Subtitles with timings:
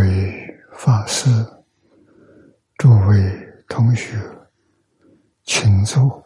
[0.00, 1.28] 位法师、
[2.78, 4.16] 诸位同学，
[5.44, 6.24] 请坐，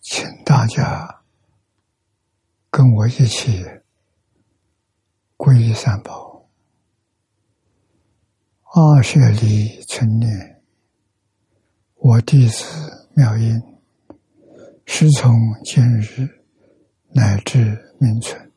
[0.00, 1.22] 请大家
[2.70, 3.64] 跟我一起
[5.36, 6.48] 皈依三宝，
[8.72, 10.62] 二舍离存念，
[11.96, 13.79] 我弟子妙音。
[14.92, 15.32] 师从
[15.64, 16.28] 今日
[17.12, 18.50] 乃至命存，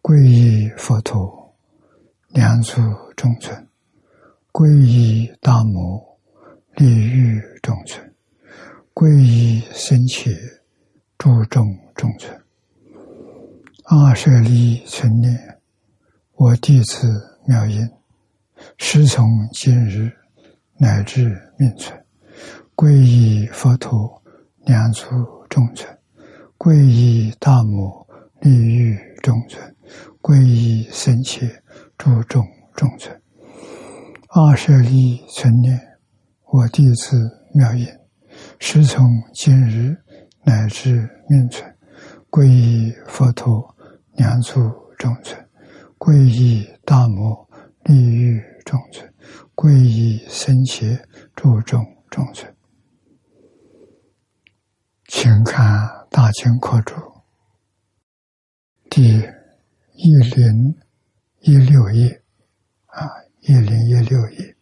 [0.00, 1.54] 皈依佛陀，
[2.30, 2.80] 两足
[3.14, 3.54] 中存；
[4.50, 6.18] 皈依大摩，
[6.76, 8.02] 利欲中存；
[8.94, 10.34] 皈依僧伽，
[11.18, 12.34] 诸众中存。
[13.84, 15.58] 阿舍利存念，
[16.36, 17.06] 我弟子
[17.46, 17.86] 妙音，
[18.78, 20.10] 师从今日
[20.78, 22.02] 乃至命存，
[22.74, 24.17] 皈依佛陀。
[24.68, 25.06] 两足
[25.48, 25.98] 中存，
[26.58, 28.06] 皈依大摩
[28.42, 29.74] 利欲中存，
[30.20, 31.40] 皈依僧伽
[31.96, 33.18] 诸众中存。
[34.28, 35.80] 二舍利存念，
[36.52, 37.18] 我弟子
[37.54, 37.86] 妙音，
[38.58, 39.96] 师从今日
[40.44, 41.74] 乃至命存，
[42.28, 43.74] 皈依佛陀
[44.16, 45.42] 两足中存，
[45.96, 47.48] 皈依大摩
[47.84, 49.10] 利欲中存，
[49.54, 50.86] 皈依僧伽
[51.34, 52.54] 诸众中存。
[55.08, 55.64] 请看
[56.10, 56.94] 《大清课注》
[58.90, 59.02] 第
[59.94, 60.78] 一零
[61.40, 62.22] 一六页，
[62.84, 63.08] 啊，
[63.40, 64.54] 一零一六页，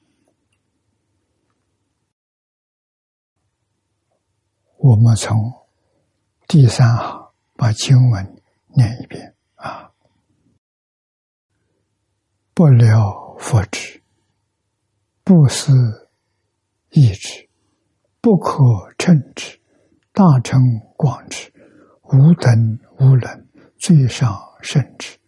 [4.77, 5.53] 我们从
[6.47, 9.35] 第三行把经文念一遍。
[9.57, 9.91] 啊，
[12.55, 14.01] 不了佛智，
[15.25, 16.09] 不思
[16.91, 17.49] 意志，
[18.21, 18.63] 不可
[18.97, 19.56] 称之。
[20.17, 20.59] 大乘
[20.97, 21.53] 广智，
[22.05, 23.47] 无等无能，
[23.79, 25.19] 最上圣智。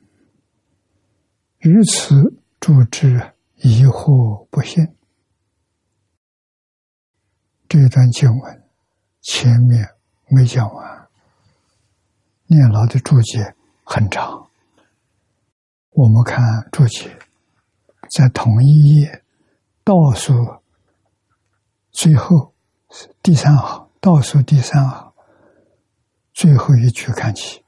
[1.58, 4.96] 于此诸之疑惑不信。
[7.68, 8.64] 这段经文
[9.20, 9.86] 前面
[10.26, 11.08] 没讲完，
[12.46, 14.48] 念老的注解很长。
[15.90, 17.14] 我们看注解，
[18.16, 19.22] 在同一页
[19.84, 20.32] 倒数
[21.90, 22.54] 最后
[23.22, 23.86] 第三行。
[24.00, 25.12] 倒数第三行
[26.32, 27.64] 最后一句看起，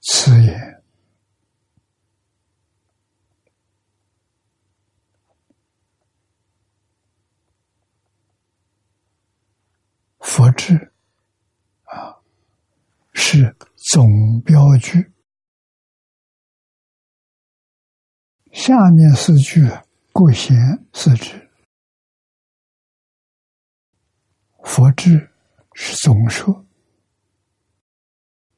[0.00, 0.82] 此言
[10.20, 10.92] 佛智
[11.84, 12.16] 啊，
[13.12, 15.15] 是总标句。
[18.56, 19.60] 下面四句
[20.14, 20.56] 各显
[20.94, 21.50] 四智，
[24.64, 25.30] 佛智
[25.74, 26.64] 是总说，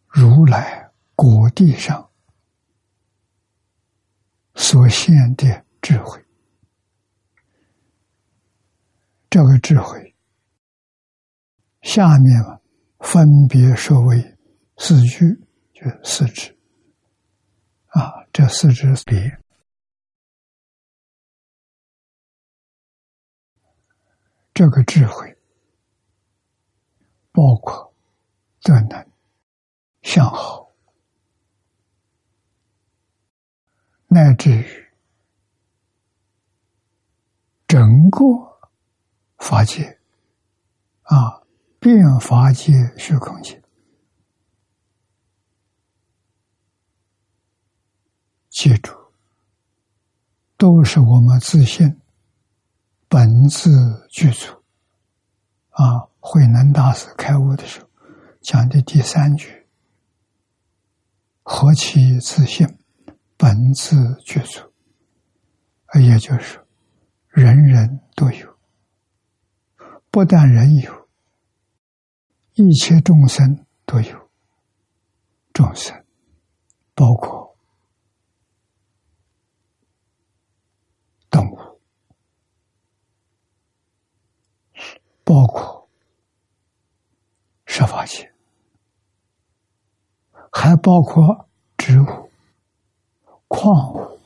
[0.06, 2.08] 如来果地上。
[4.54, 6.24] 所现的智慧，
[9.28, 10.14] 这个智慧。
[11.82, 12.40] 下面
[13.00, 14.36] 分别说为
[14.76, 16.56] 四句，就四智
[17.88, 19.36] 啊，这四智别。
[24.58, 25.38] 这个智慧
[27.30, 27.94] 包括
[28.60, 29.06] 断能、
[30.02, 30.72] 向好，
[34.08, 34.66] 乃至于
[37.68, 38.24] 整个
[39.36, 40.00] 法界
[41.02, 41.40] 啊，
[41.78, 43.62] 变法界、虚空界，
[48.48, 48.92] 记住，
[50.56, 52.00] 都是我们自信。
[53.08, 54.52] 本自具足
[55.70, 56.08] 啊！
[56.20, 57.88] 慧能大师开悟的时候
[58.42, 59.66] 讲的第三句
[61.42, 62.66] ：“何其自信，
[63.38, 64.60] 本自具足。”
[65.98, 66.62] 也就是，
[67.28, 68.58] 人人都有，
[70.10, 71.08] 不但人有，
[72.52, 74.30] 一切众生都有。
[75.54, 76.04] 众生
[76.94, 77.56] 包括
[81.30, 81.58] 动物。
[85.24, 85.90] 包括
[87.66, 88.32] 设法界，
[90.52, 92.30] 还包括植物、
[93.48, 94.20] 矿物，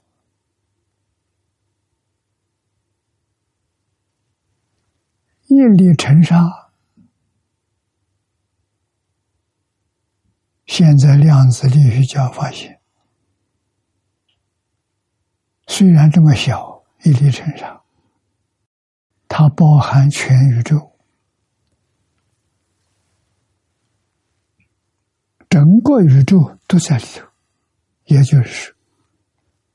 [5.47, 6.71] 一粒尘沙，
[10.67, 12.79] 现在量子力学家发现，
[15.67, 17.83] 虽然这么小，一粒尘沙，
[19.29, 20.92] 它包含全宇宙，
[25.53, 27.27] 整个宇宙都在里头，
[28.05, 28.75] 也就是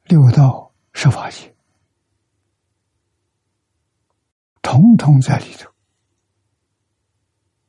[0.06, 1.54] 六道十法界，
[4.64, 5.72] 统统在里头，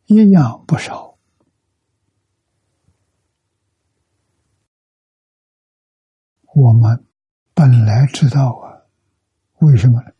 [0.06, 1.18] 一样不少。
[6.54, 7.04] 我们
[7.52, 8.88] 本来知道啊，
[9.58, 10.10] 为什么呢？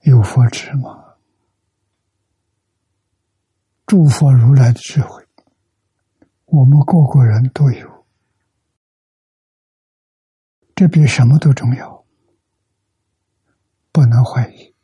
[0.00, 1.14] 有佛智嘛，
[3.86, 5.27] 诸佛如来的智慧，
[6.50, 8.06] 我们个个人都有，
[10.74, 12.06] 这比什么都重要，
[13.92, 14.74] 不能怀疑。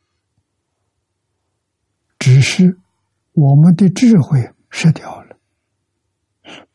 [2.19, 2.79] 只是
[3.33, 5.39] 我们的智慧失掉了，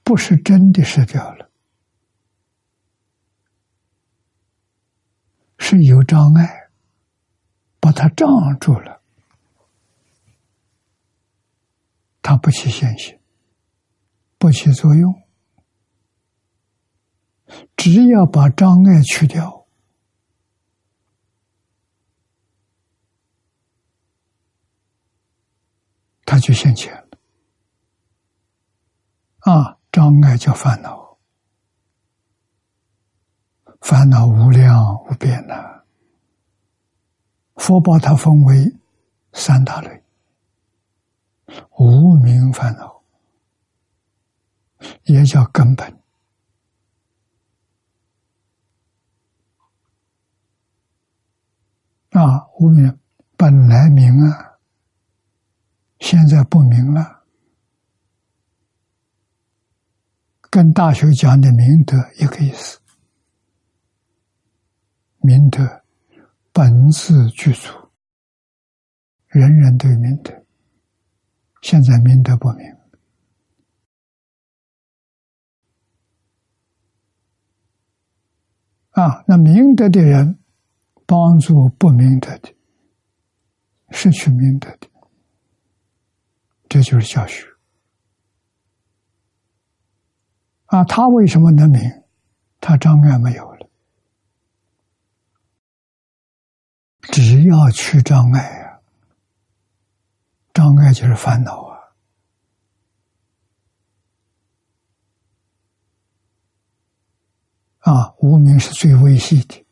[0.03, 1.51] 不是真的失掉了。
[5.57, 6.69] 是有障碍，
[7.80, 8.27] 把它障
[8.59, 9.03] 住了，
[12.24, 13.19] 他不起现行，
[14.39, 15.13] 不起作用。
[17.75, 19.68] 只要把障碍去掉，
[26.25, 27.09] 它就现前了。
[29.39, 31.18] 啊，障碍叫烦恼。
[33.81, 35.83] 烦恼无量无边呐，
[37.56, 38.77] 佛把它分为
[39.33, 40.03] 三大类：
[41.77, 42.99] 无名烦恼，
[45.03, 45.87] 也叫根本
[52.11, 52.47] 啊。
[52.59, 52.99] 无名
[53.37, 54.59] 本来明啊，
[55.99, 57.23] 现在不明了，
[60.49, 62.79] 跟大学讲的明德一个意思。
[65.21, 65.83] 明德
[66.51, 67.69] 本自具足，
[69.27, 70.33] 人人都有明德。
[71.61, 72.78] 现在明德不明
[79.00, 80.38] 啊，那明德的人
[81.06, 82.54] 帮助不明德的，
[83.92, 84.90] 失去明德的，
[86.68, 87.48] 这就是教学
[90.66, 90.84] 啊。
[90.84, 91.81] 他为什么能明？
[92.60, 93.70] 他障碍没有了。
[97.03, 98.82] 只要去障碍啊，
[100.53, 101.68] 障碍就是烦恼
[107.89, 108.13] 啊！
[108.19, 109.65] 无名是最微细的，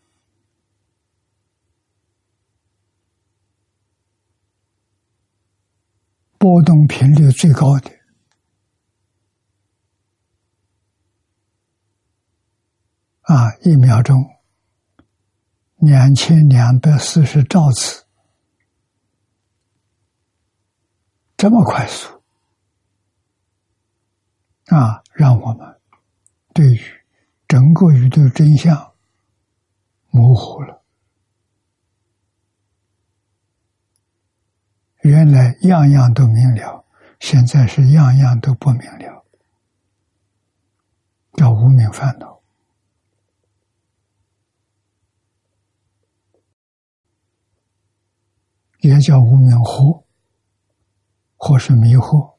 [6.39, 7.91] 波动频率最高的
[13.21, 14.25] 啊，一秒钟。
[15.75, 18.03] 两千两百四十兆次，
[21.37, 22.23] 这么快速
[24.65, 25.03] 啊！
[25.13, 25.79] 让我们
[26.51, 26.96] 对于
[27.77, 28.95] 整个宇宙真相
[30.09, 30.81] 模糊了。
[35.03, 36.83] 原来样样都明了，
[37.19, 39.23] 现在是样样都不明了，
[41.33, 42.41] 叫无名烦恼。
[48.79, 50.03] 也叫无名惑，
[51.35, 52.37] 或是迷惑。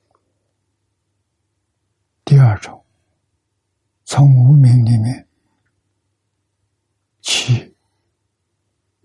[2.25, 2.85] 第二种，
[4.04, 5.27] 从无名里面
[7.30, 7.76] 起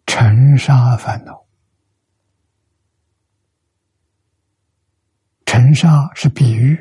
[0.05, 1.45] 尘沙烦恼。
[5.45, 6.79] 尘沙是比喻，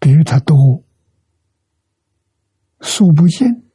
[0.00, 0.82] 比喻它多，
[2.80, 3.70] 数不尽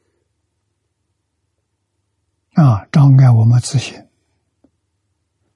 [2.54, 4.08] 啊，障碍我们自信。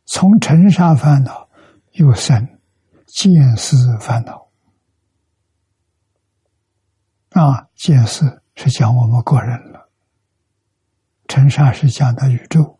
[0.04, 1.50] 从尘沙烦恼
[1.94, 2.60] 又生
[3.06, 4.48] 见思烦恼
[7.30, 9.71] 啊，见思是讲我们个人了，
[11.32, 12.78] 尘沙是讲的宇宙，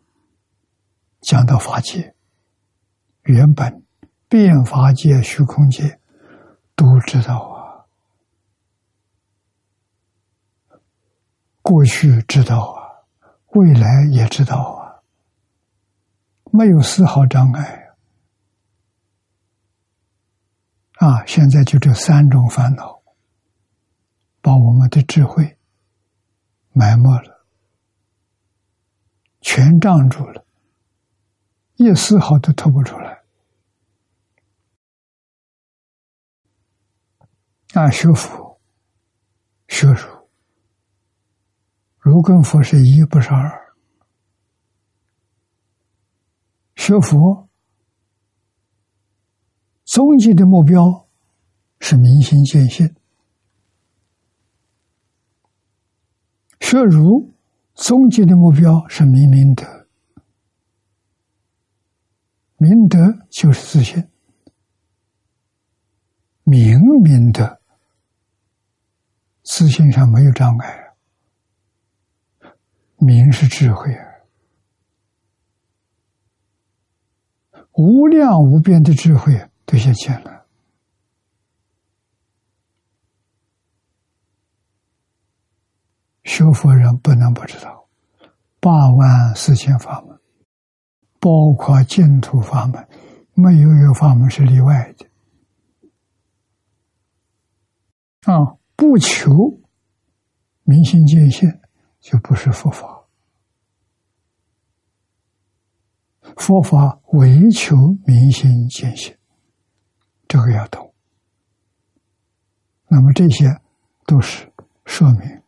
[1.21, 2.13] 讲到法界，
[3.23, 3.83] 原本
[4.29, 5.99] 变法界、虚空界
[6.75, 7.89] 都知道啊，
[11.63, 13.09] 过去知道啊，
[13.53, 15.01] 未来也知道啊。
[16.51, 17.95] 没有丝毫障碍
[20.99, 21.25] 啊！
[21.25, 23.01] 现在就这三种烦恼，
[24.41, 25.57] 把我们的智慧
[26.71, 27.42] 埋没了，
[29.43, 30.45] 全胀住了，
[31.75, 33.21] 一丝毫都透不出来。
[37.73, 38.59] 啊，学佛、
[39.67, 40.29] 学儒，
[41.99, 43.75] 儒跟佛是一，不是二。
[46.75, 47.49] 学佛
[49.85, 51.07] 终极的目标
[51.79, 52.87] 是明心见性；
[56.61, 57.32] 学儒
[57.73, 59.65] 终极的目标是明明德。
[62.57, 62.97] 明德
[63.29, 64.07] 就是自信，
[66.43, 67.59] 明明德，
[69.43, 70.93] 自信上没有障碍，
[72.95, 73.93] 明是智慧，
[77.73, 80.32] 无量无边的智慧都现前了。
[86.33, 87.87] 学佛人不能不知道
[88.59, 90.19] 八万四千法门。
[91.19, 92.87] 包括净土法门，
[93.35, 95.05] 没有一个法门是例外的。
[98.23, 99.29] 啊，不求
[100.63, 101.49] 明心见性，
[102.01, 103.05] 就不是佛法。
[106.35, 109.15] 佛法唯求明心见性，
[110.27, 110.93] 这个要懂。
[112.87, 113.61] 那么这些
[114.05, 114.51] 都是
[114.83, 115.42] 说明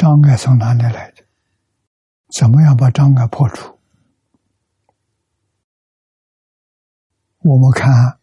[0.00, 1.26] 障碍从哪里来的？
[2.34, 3.78] 怎么样把障碍破除？
[7.40, 8.18] 我们看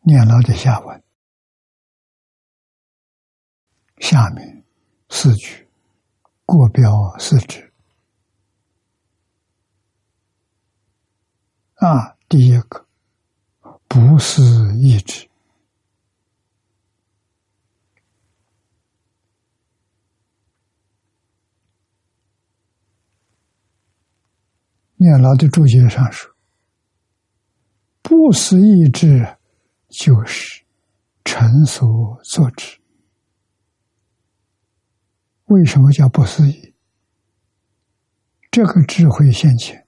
[0.00, 1.00] 念老的下文，
[3.98, 4.64] 下面
[5.10, 5.68] 四句
[6.44, 7.72] 过标四指
[11.76, 12.84] 啊，第一个
[13.86, 14.42] 不是
[14.76, 15.30] 意志，
[25.02, 26.30] 念老的注解上说。
[28.00, 29.36] 不思意志，
[29.88, 30.64] 就是
[31.24, 32.80] 成所作之。
[35.46, 36.74] 为什么叫不思议？
[38.50, 39.86] 这个智慧现前，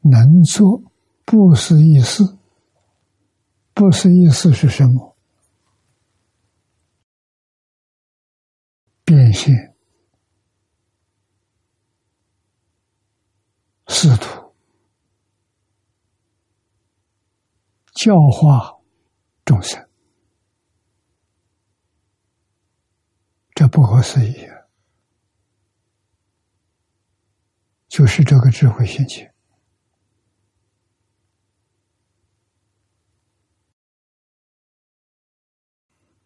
[0.00, 0.82] 能做
[1.24, 2.22] 不思议事。
[3.74, 5.16] 不思议事是什么？
[9.04, 9.73] 变现、
[13.94, 14.52] 仕途。
[17.94, 18.80] 教化
[19.44, 19.88] 众生，
[23.54, 24.66] 这不可思议啊！
[27.86, 29.32] 就是这个智慧现前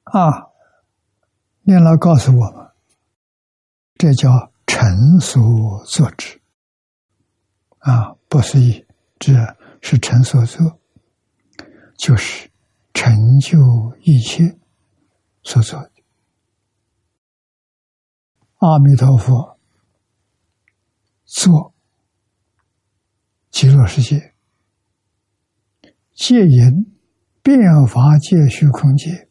[0.04, 0.48] 啊！
[1.60, 2.72] 念老告诉我们，
[3.96, 6.37] 这叫成所作之
[7.88, 8.14] 啊！
[8.28, 8.84] 不思议，
[9.18, 9.32] 这
[9.80, 10.78] 是成所作。
[11.98, 12.48] 就是
[12.94, 13.58] 成就
[14.02, 14.56] 一切
[15.42, 15.90] 所做的。
[18.58, 19.58] 阿弥陀佛，
[21.24, 21.74] 做
[23.50, 24.32] 极乐世界，
[26.14, 26.96] 戒淫
[27.42, 29.28] 变法界虚空界，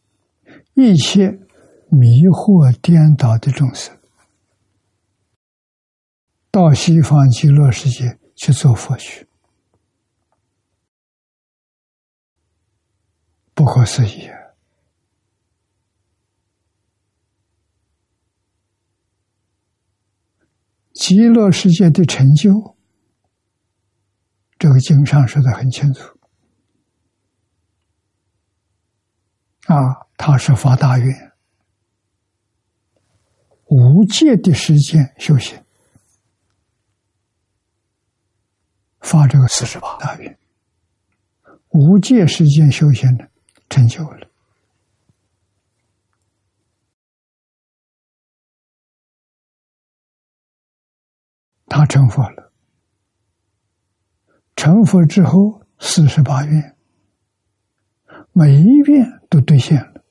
[0.73, 1.39] 一切
[1.89, 3.97] 迷惑颠倒的众生，
[6.51, 9.27] 到西方极乐世界去做佛去。
[13.53, 14.29] 不可思议！
[20.93, 22.75] 极乐世界的成就，
[24.59, 26.17] 这个经上说的很清楚。
[29.65, 29.75] 啊，
[30.17, 31.31] 他是发大愿，
[33.65, 35.61] 无界的时间修行，
[39.07, 40.37] 发这个四十八大愿，
[41.69, 43.31] 无界时间修行的。
[43.69, 44.29] 成就了，
[51.67, 52.51] 他成佛了。
[54.57, 56.77] 成佛之后，四十八愿，
[58.33, 60.03] 每一愿都兑现了，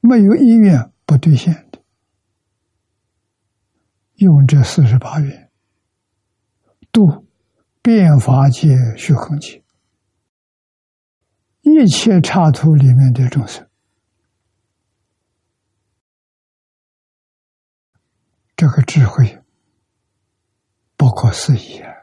[0.00, 1.82] 没有一愿不兑现的。
[4.14, 5.49] 用这四十八愿
[6.92, 7.26] 度
[7.82, 9.62] 变法界虚空界。
[11.62, 13.68] 一切插图里面的众生，
[18.56, 19.42] 这个智慧
[20.96, 21.94] 不可思议啊！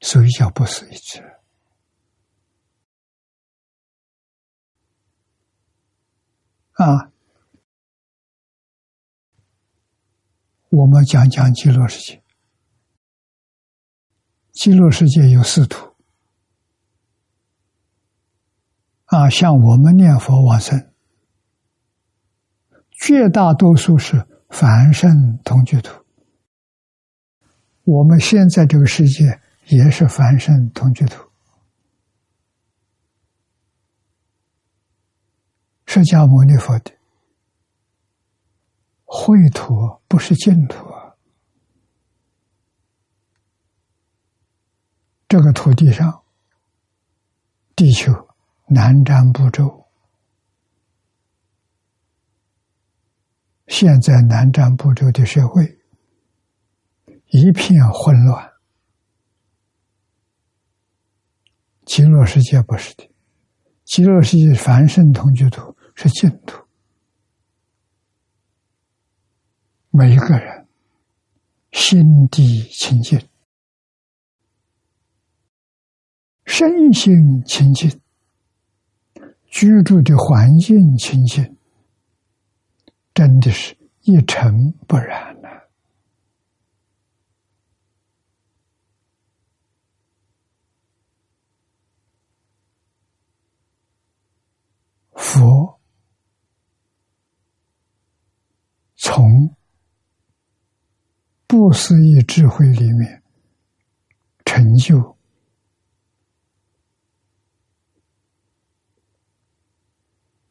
[0.00, 1.20] 所以叫不思议智
[6.72, 7.10] 啊！
[10.68, 12.19] 我们讲讲极乐世界，
[14.60, 15.94] 极乐世界有四图。
[19.06, 20.92] 啊，像我们念佛往生，
[22.90, 26.04] 绝大多数是凡圣同居土，
[27.84, 31.26] 我们现在这个世界也是凡圣同居土。
[35.86, 36.92] 释迦牟尼佛的
[39.06, 41.00] 秽土不是净土啊！
[45.30, 46.24] 这个土地上，
[47.76, 48.12] 地球
[48.66, 49.86] 南瞻部洲，
[53.68, 55.78] 现在南瞻部洲的社会
[57.26, 58.50] 一片混乱，
[61.84, 63.08] 极乐世界不是的，
[63.84, 65.76] 极乐世界凡圣同居土。
[65.94, 66.66] 是净土，
[69.90, 70.66] 每一个人
[71.72, 73.20] 心地清净，
[76.52, 77.88] 身心清净，
[79.46, 81.56] 居住的环境清净，
[83.14, 85.48] 真的是一尘不染呐。
[95.14, 95.78] 佛。
[98.96, 99.54] 从
[101.46, 103.22] 不思议智慧里面
[104.44, 105.16] 成就，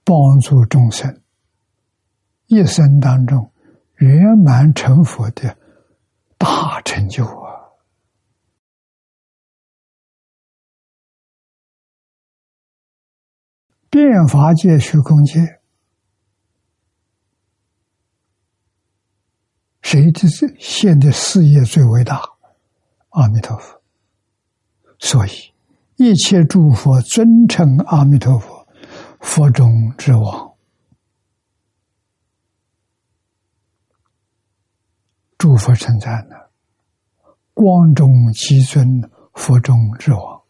[0.09, 1.21] 帮助众生
[2.47, 3.51] 一生当中
[3.97, 5.55] 圆满成佛的
[6.35, 7.77] 大成就啊！
[13.91, 15.59] 变法界、虚空界。
[19.83, 20.21] 谁的
[20.59, 22.19] 现的事业最伟大？
[23.09, 23.79] 阿弥陀佛。
[24.97, 25.53] 所以
[25.97, 28.48] 一切诸佛尊称阿弥陀佛，
[29.19, 30.55] 佛中之王。
[35.37, 36.51] 诸佛称赞的，
[37.53, 40.41] 光中极尊，佛中之王。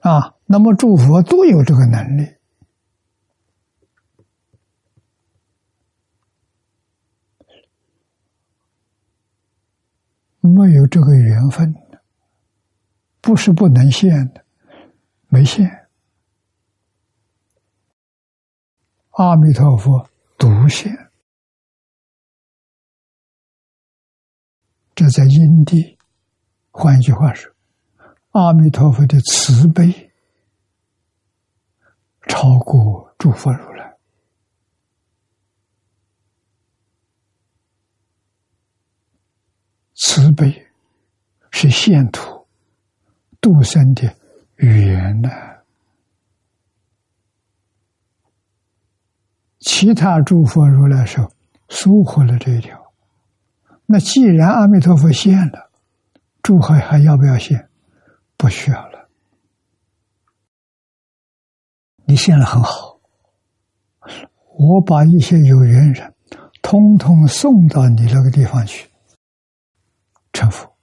[0.00, 2.34] 啊，那么诸佛都有这个能力。
[10.40, 11.74] 没有这个缘分，
[13.20, 14.44] 不是不能现的，
[15.28, 15.77] 没现。
[19.18, 20.96] 阿弥陀佛独现，
[24.94, 25.98] 这在因地。
[26.70, 27.52] 换一句话说，
[28.30, 30.12] 阿弥陀佛的慈悲
[32.28, 33.98] 超过诸佛如来。
[39.94, 40.68] 慈悲
[41.50, 42.46] 是现土
[43.40, 44.16] 度生的
[44.58, 45.57] 语言呢。
[49.70, 51.30] 其他诸佛如来说
[51.68, 52.90] 疏忽了这一条。
[53.84, 55.70] 那既然阿弥陀佛现了，
[56.42, 57.68] 诸佛还要不要现？
[58.38, 59.10] 不需要了。
[62.06, 62.98] 你现了很好，
[64.56, 66.14] 我把一些有缘人
[66.62, 68.88] 通通送到你那个地方去。
[70.32, 70.74] 成佛，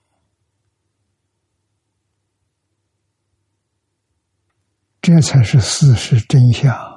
[5.02, 6.95] 这才是事实真相。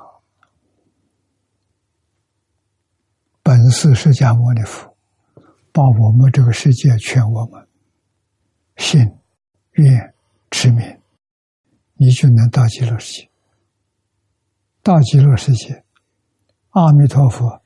[3.49, 4.95] 本是释迦牟尼佛，
[5.73, 7.67] 把我们这个世界劝我们
[8.77, 9.01] 信、
[9.71, 10.15] 愿、
[10.51, 11.01] 持名，
[11.95, 13.31] 你就能到极乐世界。
[14.83, 15.83] 到极乐世界，
[16.73, 17.63] 阿弥陀佛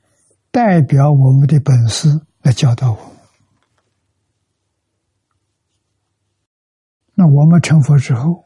[0.52, 2.08] 代表我们的本师
[2.42, 3.16] 来教导我。
[7.14, 8.44] 那我们成佛之后，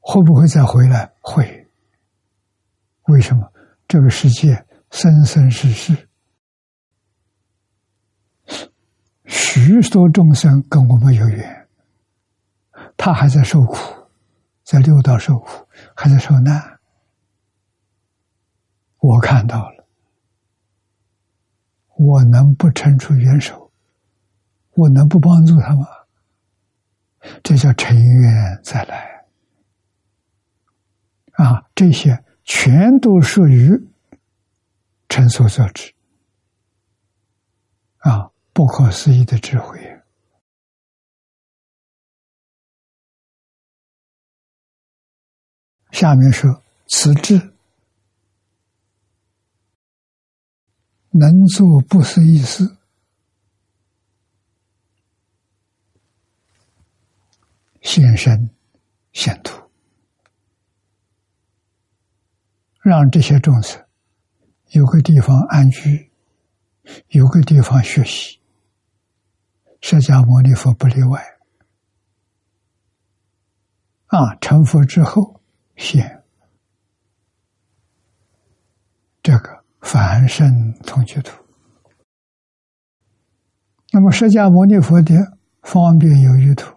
[0.00, 1.14] 会不会再回来？
[1.20, 1.70] 会。
[3.04, 3.51] 为什么？
[3.92, 6.08] 这个世界生生世世，
[9.26, 11.68] 许多众生跟我们有缘，
[12.96, 13.76] 他还在受苦，
[14.64, 16.80] 在六道受苦，还在受难。
[18.96, 19.86] 我看到了，
[21.98, 23.70] 我能不伸出援手？
[24.70, 25.86] 我能不帮助他吗？
[27.42, 29.26] 这叫成愿再来
[31.32, 31.68] 啊！
[31.74, 33.88] 这些全都属于
[35.08, 35.94] 成所所知
[37.98, 39.80] 啊，不可思议的智慧。
[45.90, 47.54] 下面说：此智
[51.10, 52.76] 能做不思议事。
[57.82, 58.50] 现身
[59.12, 59.70] 现土，
[62.82, 63.80] 让这些众生
[64.70, 66.10] 有个地方安居，
[67.10, 68.40] 有个地方学习，
[69.80, 71.24] 释迦牟尼佛不例外。
[74.06, 75.40] 啊，成佛之后
[75.76, 76.24] 现
[79.22, 81.40] 这个凡圣同居图。
[83.92, 86.74] 那么释迦牟尼佛的方便有余图、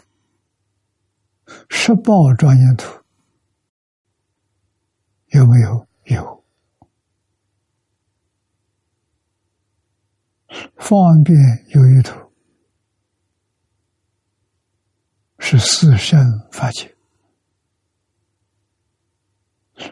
[1.67, 3.03] 十报庄严图
[5.29, 5.87] 有没有？
[6.05, 6.43] 有。
[10.77, 11.37] 方便
[11.69, 12.31] 有一图
[15.39, 16.17] 是四圣
[16.51, 16.95] 法界。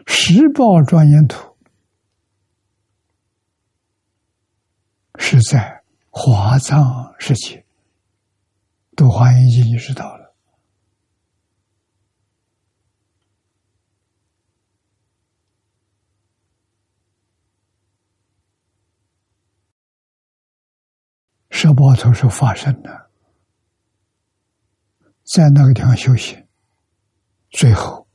[0.06, 1.56] 十报庄严图
[5.16, 7.62] 是在华藏时期，
[8.96, 10.23] 读华严经就知道了。
[21.56, 23.10] 十报图是发生的，
[25.22, 26.46] 在那个地方修行，
[27.50, 28.08] 最后。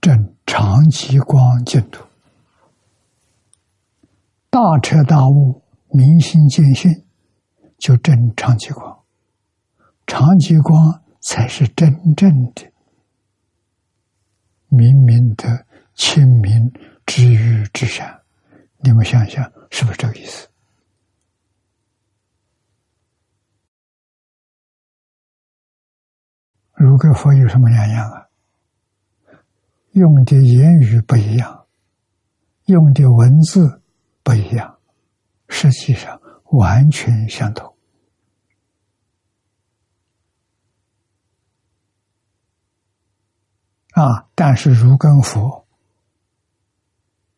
[0.00, 2.06] 正长极光净土，
[4.48, 7.04] 大彻大悟，明心见性，
[7.78, 9.04] 就正长极光。
[10.06, 12.72] 长极光才是真正的
[14.68, 16.72] 明明的清明
[17.04, 18.22] 之欲之善。
[18.78, 20.48] 你们想想，是不是这个意思？
[26.76, 28.28] 如跟佛有什么两样啊？
[29.92, 31.66] 用的言语不一样，
[32.66, 33.80] 用的文字
[34.22, 34.78] 不一样，
[35.48, 37.74] 实际上完全相同。
[43.92, 45.66] 啊，但是如跟佛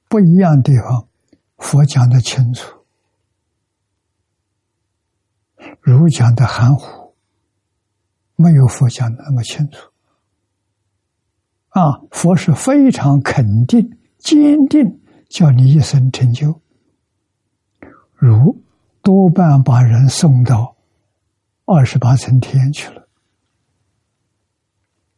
[0.09, 1.07] 不一样的地方，
[1.59, 2.85] 佛讲的清楚，
[5.81, 6.98] 儒讲的含糊，
[8.41, 9.91] 没有佛讲的那么清楚。
[11.71, 16.61] 啊，佛是非常肯定、坚定，叫你一生成就。
[18.15, 18.63] 如
[19.03, 20.77] 多半把人送到
[21.65, 23.09] 二十八层天去了，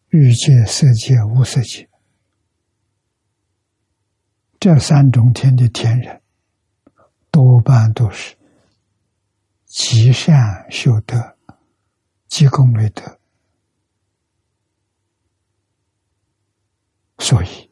[0.08, 1.88] 欲界、色界、无色界，
[4.58, 6.22] 这三种天的天人，
[7.30, 8.34] 多半都是
[9.66, 11.36] 极善修德、
[12.30, 13.18] 积功累德。
[17.18, 17.70] 所以，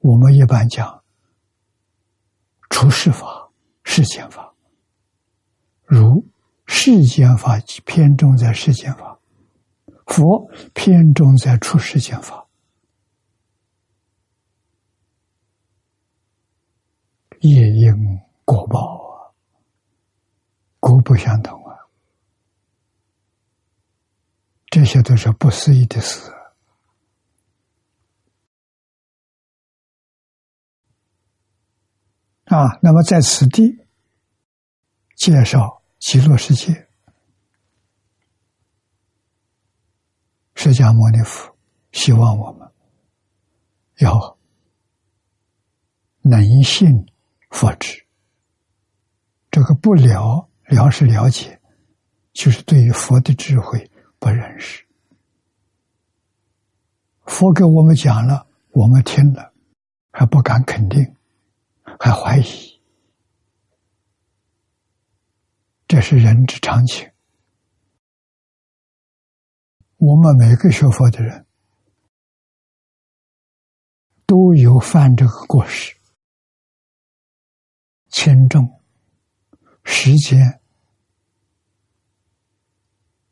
[0.00, 1.02] 我们一般讲，
[2.68, 3.50] 出世法、
[3.84, 4.54] 世间法，
[5.84, 6.28] 如
[6.66, 9.18] 世间法偏重在世间法，
[10.06, 12.46] 佛偏重在出世间法，
[17.40, 19.32] 业因果报啊，
[20.80, 21.78] 果不相同啊，
[24.72, 26.32] 这些都是不思议的事。
[32.44, 33.84] 啊，那么在此地
[35.14, 36.88] 介绍极乐世界，
[40.54, 41.54] 释迦牟尼佛
[41.92, 42.72] 希望我们
[43.98, 44.38] 要
[46.22, 47.06] 能信
[47.50, 48.06] 佛智。
[49.50, 51.60] 这个不了了是了解，
[52.32, 53.90] 就是对于佛的智慧
[54.22, 54.86] 不认识。
[57.26, 59.52] 佛给我们讲了，我们听了
[60.12, 61.16] 还不敢肯定。
[61.98, 62.80] 还怀疑，
[65.86, 67.08] 这是人之常情。
[69.98, 71.46] 我们每个学佛的人
[74.26, 75.94] 都有犯这个过失，
[78.08, 78.80] 轻重、
[79.84, 80.60] 时间、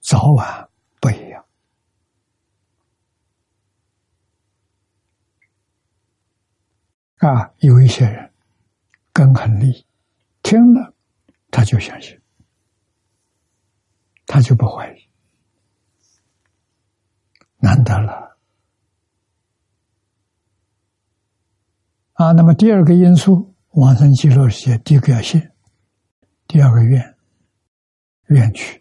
[0.00, 0.69] 早晚
[1.00, 1.44] 不一样
[7.16, 8.30] 啊，有一些人。
[9.12, 9.84] 根很利，
[10.40, 10.94] 听了
[11.50, 12.18] 他就相信，
[14.24, 15.10] 他就不怀疑，
[17.56, 18.38] 难得了
[22.12, 22.32] 啊！
[22.32, 25.50] 那么第二个因素，往生极乐世界，第一个要信，
[26.46, 27.16] 第二个愿，
[28.28, 28.79] 愿去，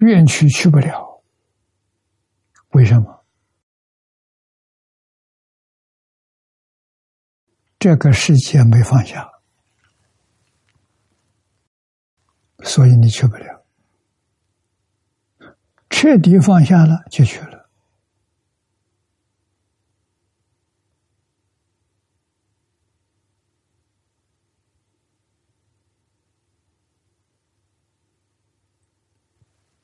[0.00, 1.22] 愿去去不了，
[2.70, 3.24] 为什么？
[7.78, 9.30] 这个世界没放下，
[12.62, 13.64] 所以你去不了。
[15.88, 17.58] 彻底放下了，就去了。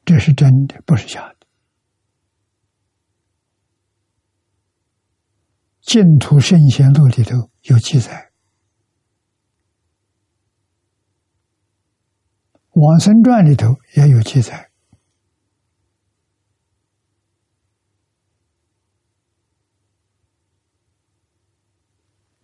[0.05, 1.47] 这是真的，不是假的。
[5.81, 8.33] 净土圣贤录里头有记载，
[12.73, 14.73] 往生传里头也有记载。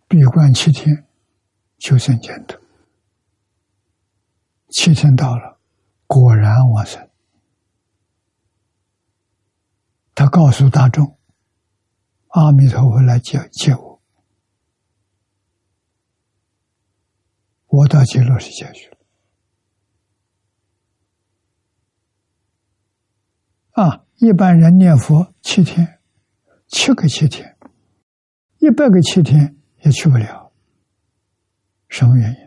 [0.07, 1.05] 闭关七天，
[1.79, 2.57] 求生净土。
[4.69, 5.59] 七天到了，
[6.07, 7.02] 果然往生。
[10.15, 11.17] 他告诉大众
[12.29, 14.01] ：“阿弥陀佛来接接我，
[17.67, 18.97] 我到极乐世界去了。”
[23.83, 25.99] 啊，一般人念佛七天，
[26.67, 27.57] 七个七天，
[28.59, 30.53] 一百个七天也去不了。
[31.89, 32.37] 什么原因？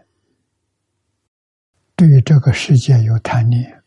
[1.97, 3.83] 对于这个世界有贪念。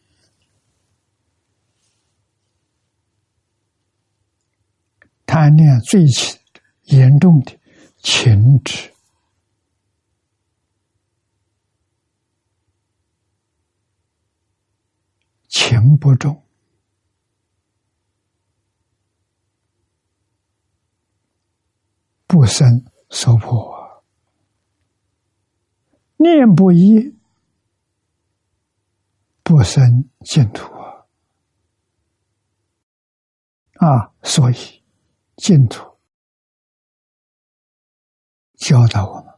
[5.30, 6.40] 贪念最轻
[6.86, 7.56] 严重的
[8.00, 8.92] 情执，
[15.48, 16.44] 情不重，
[22.26, 24.04] 不生受破，
[26.18, 27.16] 念不一，
[29.44, 31.06] 不生净土啊！
[33.76, 34.79] 啊，所以。
[35.40, 35.98] 净土
[38.58, 39.34] 教导我们，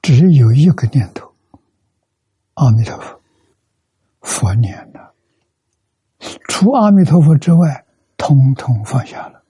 [0.00, 1.34] 只有一个念头：
[2.54, 3.20] 阿弥陀佛，
[4.20, 5.12] 佛念了。
[6.48, 7.84] 除阿弥陀佛之外，
[8.16, 9.44] 通通放下了。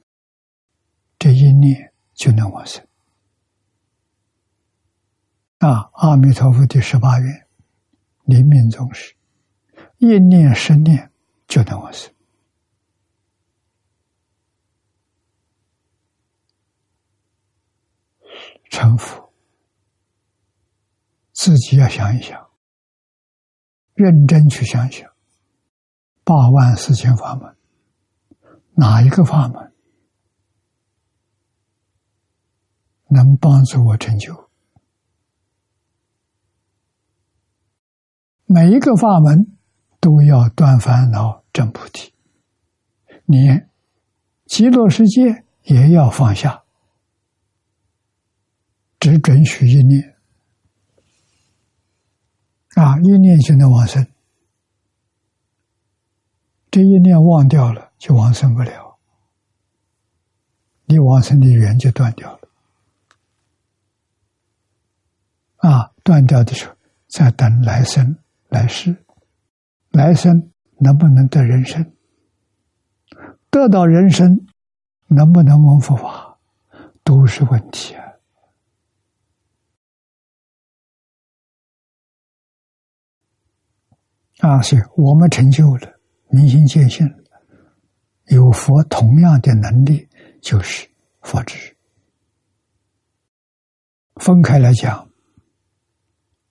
[1.18, 2.82] 这一念就能往生。
[5.58, 7.46] 啊，阿弥陀佛的十八愿，
[8.24, 9.14] 临命终时，
[9.98, 11.12] 一念十念
[11.46, 12.10] 就能往生。
[18.72, 19.30] 成佛，
[21.32, 22.48] 自己要想一想，
[23.92, 25.12] 认真去想想，
[26.24, 27.54] 八万四千法门，
[28.74, 29.74] 哪一个法门
[33.08, 34.48] 能帮助我成就？
[38.46, 39.54] 每一个法门
[40.00, 42.14] 都要断烦恼、证菩提，
[43.26, 43.61] 你
[44.46, 46.62] 极乐世界也要放下。
[49.02, 50.14] 只准许一念
[52.76, 54.06] 啊，一念就能往生。
[56.70, 58.96] 这一念忘掉了，就往生不了。
[60.84, 62.48] 你往生的缘就断掉了。
[65.56, 66.76] 啊，断掉的时候，
[67.08, 68.16] 再等来生
[68.50, 69.04] 来世，
[69.90, 71.92] 来生能不能得人生？
[73.50, 74.46] 得到人生，
[75.08, 76.38] 能不能闻佛法，
[77.02, 78.12] 都是问题啊。
[84.42, 87.09] 啊，是我们成就了明心见性，
[88.24, 90.09] 有佛同样的能力，
[90.40, 91.76] 就是佛智。
[94.16, 95.09] 分开来讲，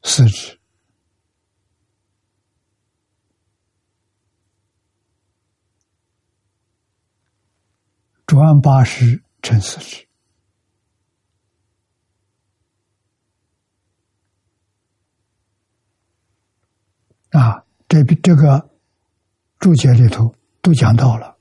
[0.03, 0.57] 四智，
[8.25, 10.07] 转八十成四智。
[17.31, 17.65] 啊。
[17.91, 18.69] 这这个
[19.59, 21.35] 注解里头都讲到了，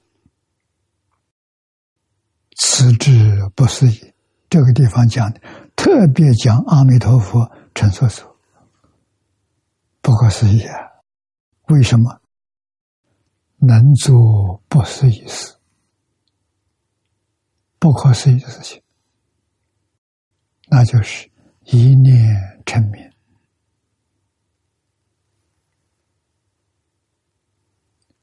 [2.56, 4.12] 此之不思议。
[4.48, 5.40] 这个地方讲的
[5.76, 8.36] 特别讲阿弥陀佛成所所，
[10.00, 10.74] 不可思议啊！
[11.68, 12.20] 为什么
[13.58, 15.54] 能做不思议事？
[17.78, 18.82] 不可思议的事情，
[20.68, 21.30] 那就是
[21.66, 23.09] 一念成名。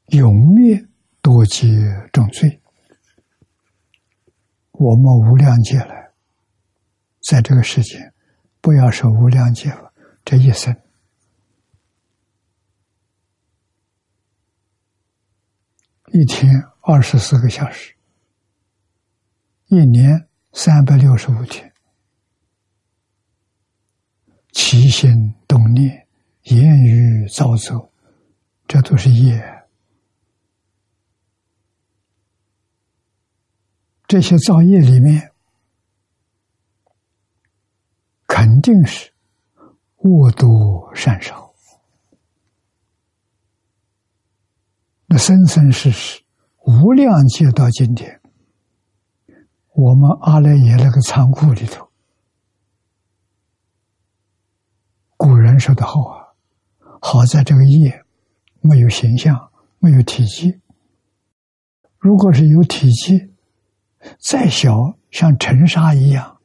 [0.08, 0.88] 永灭
[1.22, 1.68] 多劫
[2.14, 2.62] 重罪，
[4.72, 6.12] 我们无量劫来，
[7.20, 8.14] 在这个世界，
[8.62, 9.92] 不要说无量劫了，
[10.24, 10.74] 这一生，
[16.14, 17.94] 一天二十四个小时，
[19.66, 21.74] 一年三百六十五天，
[24.54, 26.08] 起心动念、
[26.44, 27.92] 言语造作，
[28.70, 29.57] 这都是业。
[34.08, 35.34] 这些造业里面，
[38.26, 39.12] 肯定是
[39.98, 41.54] 恶多善少。
[45.08, 46.22] 那生生世世
[46.66, 48.22] 无量劫到今天，
[49.74, 51.90] 我们阿赖耶那个仓库里头，
[55.18, 56.28] 古人说的好啊，
[57.02, 58.06] 好在这个业
[58.62, 60.62] 没有形象，没有体积。
[61.98, 63.34] 如果是有体积，
[64.20, 66.40] 再小，像尘沙一样，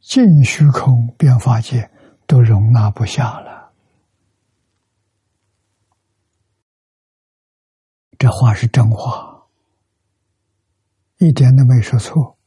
[0.00, 1.90] 尽虚空变法界
[2.26, 3.72] 都容纳不下了。
[8.18, 9.46] 这话是真话，
[11.18, 12.38] 一点都没说错。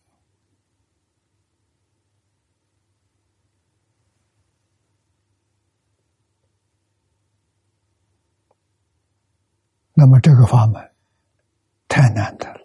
[9.93, 10.91] 那么这个法门
[11.87, 12.56] 太难得。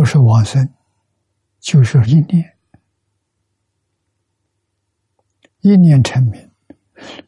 [0.00, 0.66] 不是往生，
[1.58, 2.56] 就是一念，
[5.60, 6.50] 一念成名，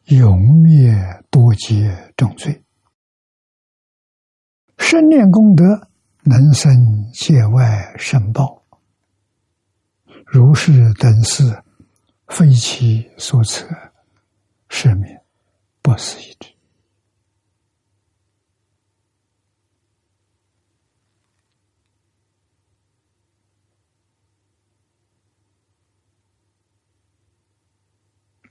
[0.05, 0.91] 永灭
[1.29, 2.63] 多劫重罪。
[4.79, 5.87] 生念功德
[6.23, 8.63] 能生界外圣报，
[10.25, 11.63] 如是等事，
[12.29, 13.67] 非其所测，
[14.67, 15.15] 是名
[15.83, 16.52] 不思议之。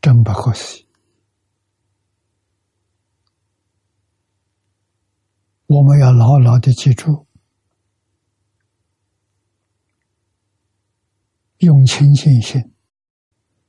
[0.03, 0.87] 真不可思议！
[5.69, 7.27] 我们要牢牢的记住，
[11.59, 12.75] 用清净心，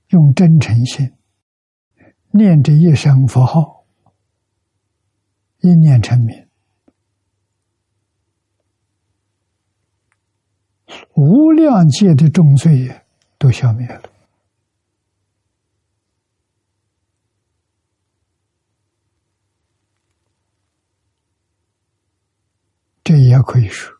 [0.08, 1.14] 用真诚心，
[2.32, 3.86] 念这一声佛号，
[5.60, 6.50] 一念成名，
[11.14, 13.02] 无量界的重罪
[13.38, 14.13] 都消灭了。
[23.14, 23.96] 这也可以说，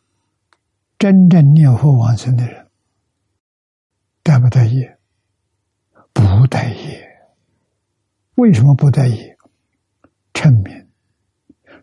[0.98, 2.68] 真正念佛往生的人，
[4.24, 4.98] 带不带业？
[6.12, 7.30] 不带业。
[8.34, 9.38] 为什么不带业？
[10.32, 10.90] 称名，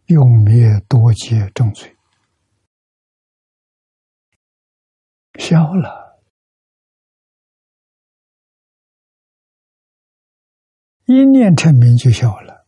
[0.08, 1.96] 永灭多劫重罪，
[5.36, 6.22] 消了，
[11.06, 12.68] 一念成名就消了，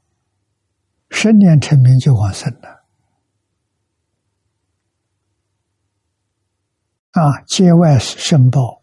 [1.10, 2.83] 十念成名就往生了。
[7.14, 8.82] 啊，界外申报，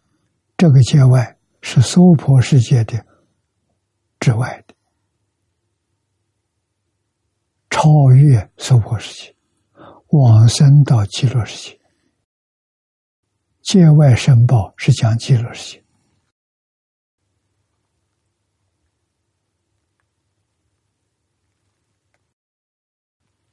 [0.55, 3.05] 这个界外是娑婆世界的
[4.21, 4.73] 之外的，
[7.69, 9.35] 超越娑婆世界，
[10.11, 11.81] 往生到极乐世界。
[13.61, 15.83] 界外申报是讲极乐世界，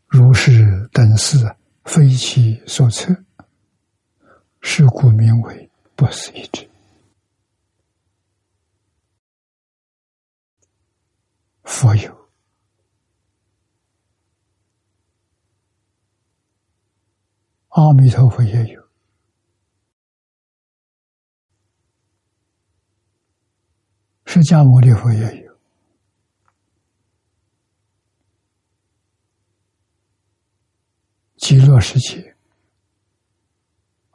[0.07, 3.24] 如是等事，非其所测。
[4.61, 6.68] 是故名为不思议之。
[11.64, 12.28] 佛有，
[17.68, 18.88] 阿弥陀佛也有，
[24.24, 25.59] 释迦牟尼佛也有，
[31.36, 32.36] 极乐世界。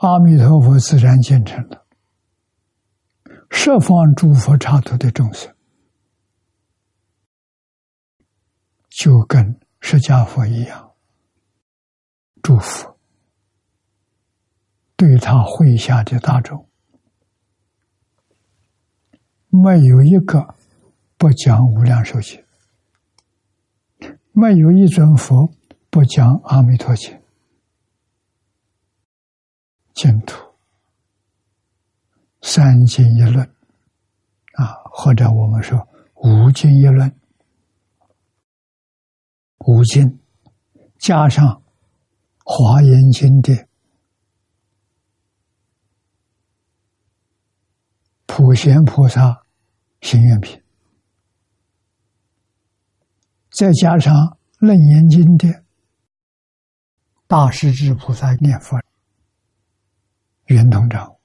[0.04, 1.86] 阿弥陀佛自然建成了，
[3.50, 5.56] 十方诸佛刹土的众生，
[8.90, 10.92] 就跟释迦佛一样，
[12.42, 12.98] 祝福
[14.98, 16.68] 对他麾下的大众，
[19.48, 20.54] 没有一个
[21.18, 22.44] 不讲无量寿经，
[24.34, 25.50] 没有一尊佛
[25.90, 27.23] 不讲阿弥陀经。
[29.94, 30.38] 净土。
[32.42, 33.44] 三经一论。
[34.54, 37.20] 啊，或者我们说五经一论，
[39.60, 40.20] 五经。
[41.00, 41.62] 加上
[42.46, 43.68] 华严经的
[48.26, 49.44] 普贤菩萨
[50.00, 50.64] 行愿品，
[53.52, 55.66] 再加上楞严经的
[57.28, 58.80] 大势至菩萨念佛。
[60.54, 61.18] 圆通章，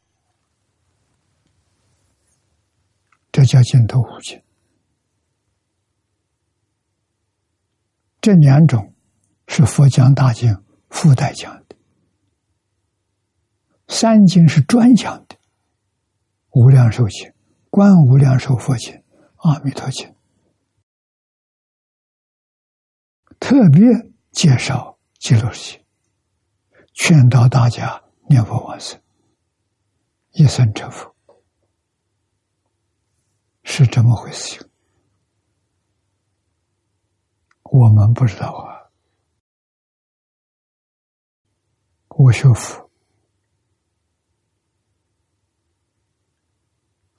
[3.30, 4.42] 这叫净土五经。
[8.20, 8.94] 这两种
[9.46, 11.76] 是佛讲大经附带讲的，
[13.86, 15.36] 三经是专讲的。
[16.50, 17.32] 无量寿经、
[17.70, 19.04] 观无量寿佛经、
[19.36, 20.16] 阿弥陀经，
[23.38, 23.82] 特别
[24.32, 25.84] 介绍极乐世界，
[26.94, 29.00] 劝导大家念佛往生，
[30.38, 31.12] 一生成佛，
[33.64, 34.70] 是这么回事情。
[37.64, 38.88] 我们不知道啊，
[42.10, 42.88] 我学佛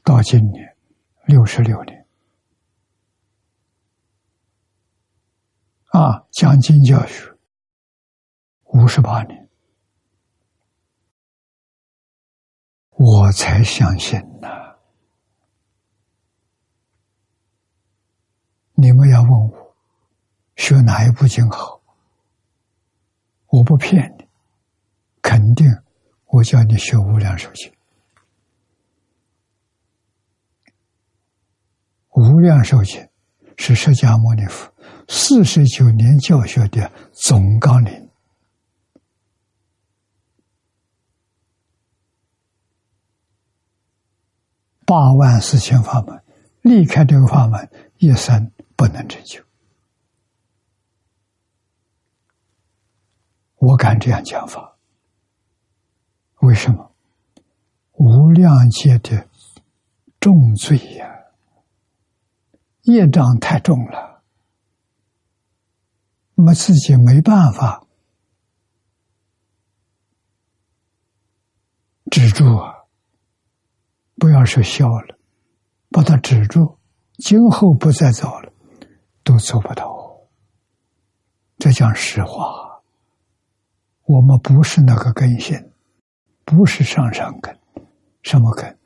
[0.01, 0.77] 到今年
[1.25, 2.07] 六十六年。
[5.87, 7.37] 啊，讲经教学
[8.67, 9.48] 五十八年，
[13.01, 14.75] 我才相信呐。
[18.73, 19.73] 你们要问我
[20.57, 21.81] 学哪一部经好，
[23.47, 24.27] 我不骗你，
[25.21, 25.65] 肯定
[26.25, 27.71] 我叫你学《无量寿经》。
[32.35, 33.01] 《无量寿经》
[33.55, 34.69] 是释迦牟尼佛。
[35.07, 38.08] 四十九年教学的总纲领，
[44.89, 46.23] 八万四千法门，
[46.63, 47.69] 离开这个法门，
[47.99, 49.43] 一生不能成就。
[53.57, 54.75] 我敢这样讲法，
[56.39, 56.91] 为什么？
[57.91, 59.29] 无量劫的
[60.19, 61.07] 重罪呀，
[62.81, 64.23] 业障太重了。
[66.33, 67.85] 那么自己没办法
[72.09, 72.78] 止住啊！
[74.19, 75.17] 不要说笑了，
[75.89, 76.77] 把它止住，
[77.17, 78.51] 今后不再走了，
[79.23, 80.27] 都做不到。
[81.57, 82.81] 这讲实话，
[84.03, 85.71] 我们不是那个根性，
[86.43, 87.57] 不是上上根，
[88.21, 88.77] 什么根？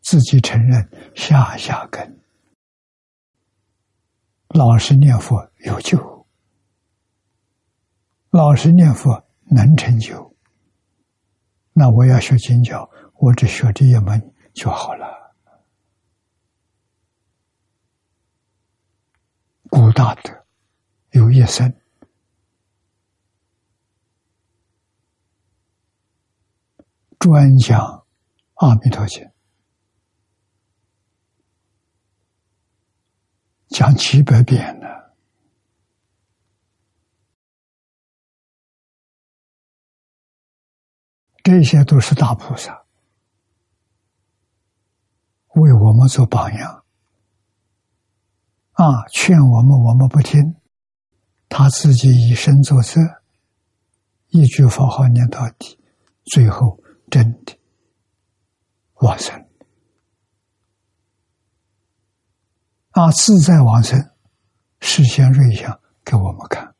[0.00, 2.20] 自己承认下下根，
[4.48, 6.26] 老实念佛有救。
[8.30, 10.34] 老实念佛能成就，
[11.72, 15.34] 那我要学经教，我只学这一门就好了。
[19.70, 20.44] 古大德
[21.12, 21.74] 有一生
[27.18, 27.78] 专讲
[28.54, 29.24] 《阿弥陀经》，
[33.68, 34.86] 讲几百遍呢。
[41.42, 42.81] 这些都是大菩萨，
[45.54, 46.84] 为我们做榜样，
[48.72, 50.56] 啊，劝我们我们不听，
[51.48, 53.00] 他自己以身作则，
[54.28, 55.78] 一句佛号念到底，
[56.24, 57.58] 最后真的
[58.94, 59.46] 往生，
[62.92, 64.10] 啊，自在往生，
[64.80, 66.74] 实现瑞相给我们看，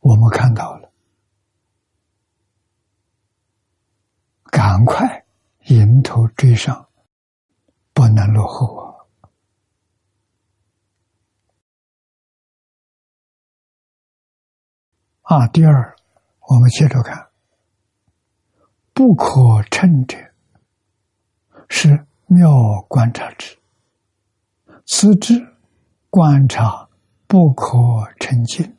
[0.00, 0.83] 我们看到了。
[4.66, 5.26] 赶快
[5.66, 6.88] 迎头追上，
[7.92, 8.96] 不能落后
[15.20, 15.36] 啊！
[15.36, 15.94] 啊，第二，
[16.48, 17.28] 我们接着看，
[18.94, 20.16] 不可称者
[21.68, 23.58] 是妙观察之，
[24.86, 25.46] 此之
[26.08, 26.88] 观察
[27.26, 27.68] 不可
[28.18, 28.73] 称尽。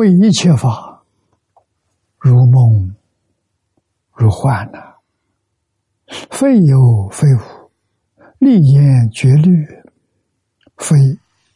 [0.00, 1.04] 为一切法
[2.18, 2.96] 如梦
[4.12, 4.94] 如幻呐，
[6.30, 7.70] 非有非无，
[8.38, 9.66] 立言绝律，
[10.78, 10.96] 非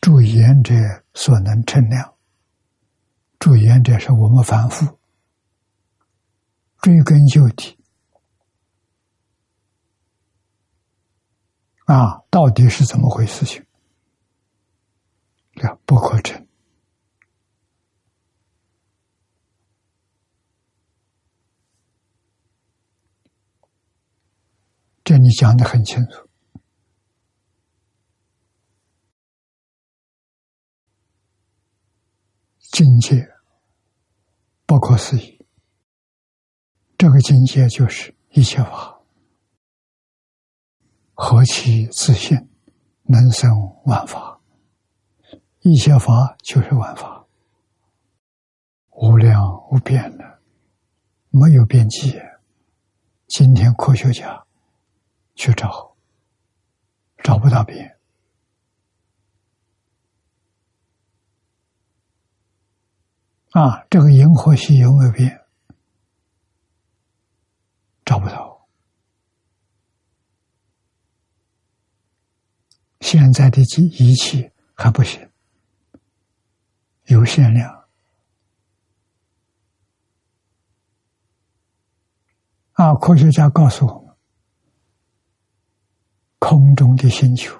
[0.02, 0.74] 助言者
[1.14, 2.14] 所能称量。
[3.38, 4.98] 助言者是我们凡夫，
[6.82, 7.78] 追根究底
[11.86, 13.46] 啊，到底是怎么回事？
[13.46, 13.64] 情
[15.54, 16.43] 了不可称。
[25.14, 26.28] 这里讲的很清楚，
[32.72, 33.24] 境界
[34.66, 35.46] 不可思议。
[36.98, 39.00] 这个境界就是一切法，
[41.12, 42.36] 何其自信，
[43.04, 43.48] 能生
[43.84, 44.40] 万法。
[45.60, 47.24] 一切法就是万法，
[48.90, 50.42] 无量无边的，
[51.30, 52.20] 没有边际。
[53.28, 54.43] 今天科学家。
[55.34, 55.96] 去找，
[57.22, 57.98] 找不到边
[63.50, 63.86] 啊！
[63.88, 65.44] 这个银河系有没有变？
[68.04, 68.66] 找不到。
[73.00, 75.30] 现在的机仪器还不行，
[77.04, 77.84] 有限量。
[82.72, 84.03] 啊，科学家告诉我，
[86.46, 87.58] 空中的星球，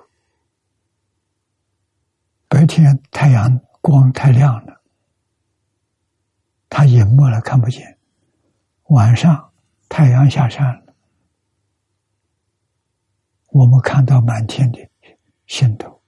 [2.49, 4.82] 白天太阳光太亮了，
[6.68, 7.82] 它隐没了看不见；
[8.89, 9.55] 晚上
[9.89, 10.95] 太阳下山了，
[13.53, 14.78] 我们看到满天的。
[15.47, 16.03] 心头，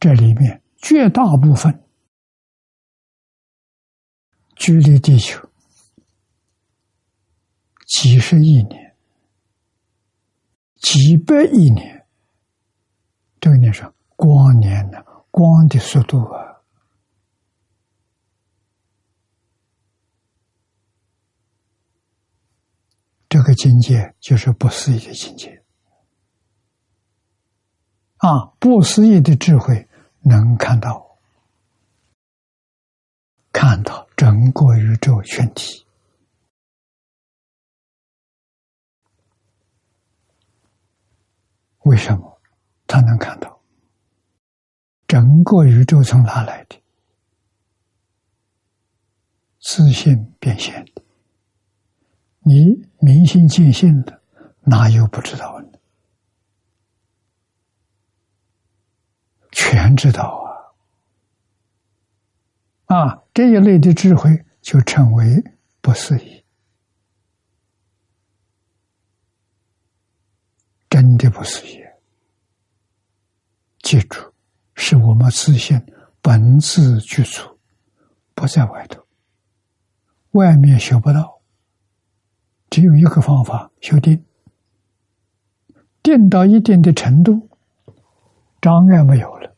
[0.00, 1.84] 这里面绝大部分
[4.56, 5.50] 距离地球
[7.86, 8.87] 几十亿年、
[10.78, 12.06] 几百亿年，
[13.40, 15.04] 这个你说光年呢？
[15.30, 16.62] 光的速度啊，
[23.28, 25.62] 这个境界就是不思议的境界。
[28.16, 29.88] 啊，不思议的智慧
[30.22, 31.18] 能看到，
[33.52, 35.84] 看到整个宇宙全体。
[41.88, 42.40] 为什么
[42.86, 43.58] 他能看到？
[45.06, 46.82] 整个宇宙从哪来的？
[49.58, 51.02] 自信变现的。
[52.40, 54.20] 你明心见性的，
[54.60, 55.78] 哪有不知道呢？
[59.50, 60.44] 全知道
[62.84, 62.96] 啊！
[62.96, 65.42] 啊，这一类的智慧就称为
[65.80, 66.37] 不思议，
[70.88, 71.82] 真的不思议。
[73.80, 74.32] 记住，
[74.74, 75.80] 是我们自信
[76.20, 77.58] 本自具足，
[78.34, 79.06] 不在外头，
[80.32, 81.40] 外面修不到。
[82.70, 84.24] 只有一个方法：修定，
[86.02, 87.48] 定到一定的程度，
[88.60, 89.56] 障碍没有了。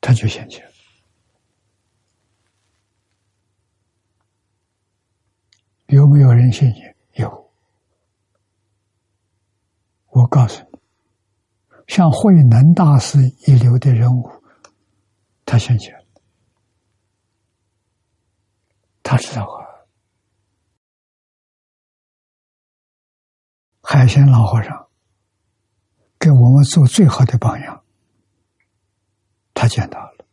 [0.00, 0.66] 他就现前，
[5.86, 6.94] 有没有人现前？
[7.14, 7.50] 有。
[10.18, 10.78] 我告诉你，
[11.86, 14.28] 像慧能大师一流的人物，
[15.44, 15.94] 他现前，
[19.02, 19.68] 他知道啊。
[23.80, 24.88] 海鲜老和尚
[26.18, 27.84] 给我们做最好的榜样。
[29.54, 30.26] 他见到了，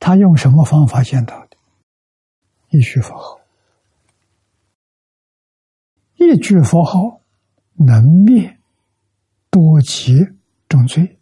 [0.00, 1.56] 他用什么方法见到的？
[2.70, 3.37] 一句佛号，
[6.18, 7.22] 一句佛号
[7.74, 8.58] 能灭
[9.50, 10.34] 多劫
[10.68, 11.18] 重罪。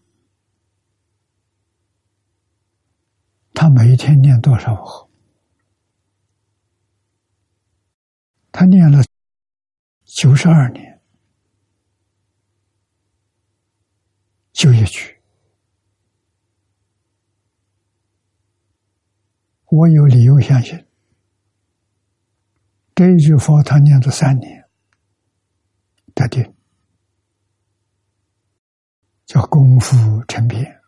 [3.53, 5.11] 他每一天念多少佛？
[8.51, 9.03] 他念了
[10.05, 11.01] 九十二年。
[14.53, 15.15] 就一句，
[19.67, 20.87] 我有理由相信，
[22.95, 24.56] 这一句佛他念了三年，
[26.17, 26.55] 得定，
[29.27, 30.81] 叫功夫成片，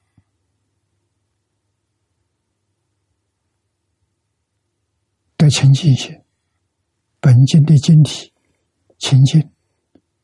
[5.36, 6.24] 得清净心，
[7.20, 8.32] 本经的经体
[8.96, 9.52] 清净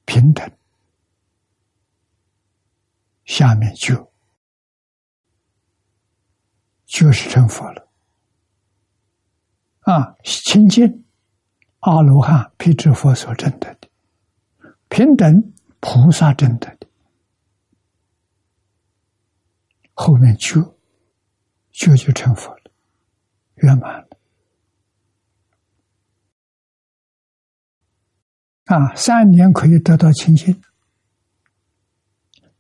[0.07, 0.51] 平等。
[3.27, 4.11] 下面就
[6.87, 7.89] 就是成佛了
[9.81, 10.17] 啊！
[10.25, 11.05] 清净
[11.81, 13.77] 阿罗汉、辟支佛所证的，
[14.95, 16.87] 平等菩萨证得的，
[19.93, 20.79] 后面就
[21.73, 22.71] 就就成佛了，
[23.57, 24.09] 圆满了
[28.67, 28.95] 啊！
[28.95, 30.63] 三年可以得到清净。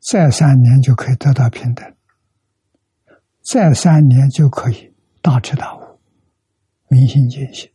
[0.00, 1.96] 再三年就可以得到平等，
[3.42, 6.00] 再三年就可以大彻大悟、
[6.88, 7.70] 明心见性。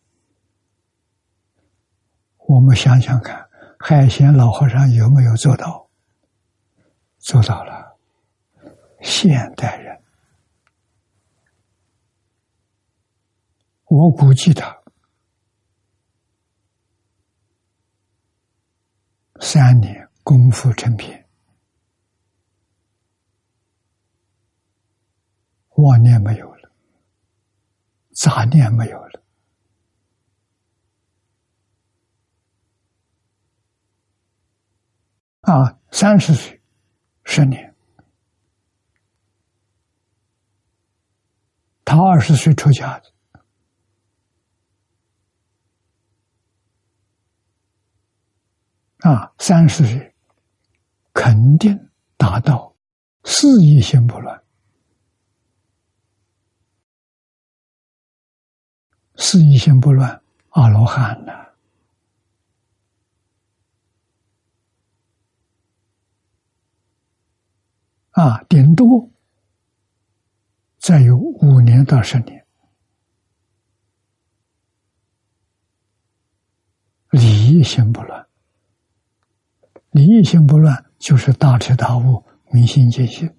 [2.39, 3.48] 我们想想看，
[3.79, 5.89] 海贤老和尚有没有做到？
[7.17, 7.97] 做到了。
[9.01, 10.03] 现代人，
[13.85, 14.77] 我估计他
[19.39, 21.25] 三年功夫成片。
[25.75, 26.69] 妄念没有了，
[28.13, 29.23] 杂念没有了，
[35.49, 36.61] 啊，三十岁，
[37.23, 37.75] 十年，
[41.83, 43.11] 他二十岁出家的，
[49.09, 50.15] 啊，三十岁
[51.13, 52.75] 肯定达到
[53.23, 54.43] 四意心不乱，
[59.15, 61.48] 四意心不乱，阿罗汉了。
[68.19, 69.09] 啊顶多
[70.77, 72.45] 再有五年到十年，
[77.11, 78.27] 理义心不乱，
[79.91, 83.33] 理义心不乱就是大彻大悟、明心见性。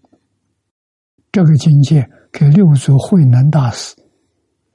[1.30, 3.94] 这个境界跟六祖慧能大师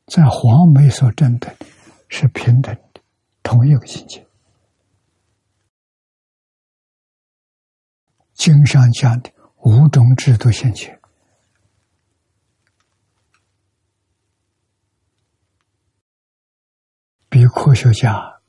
[0.06, 1.51] 在黄梅所证的
[2.10, 3.01] 是平等的，
[3.41, 4.24] 同一个境界。
[8.36, 9.35] 经上讲的。
[9.66, 11.01] 五种制度现前，
[17.30, 18.39] 比科学家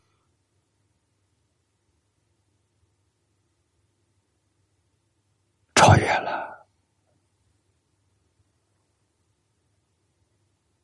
[5.75, 6.67] 超越了。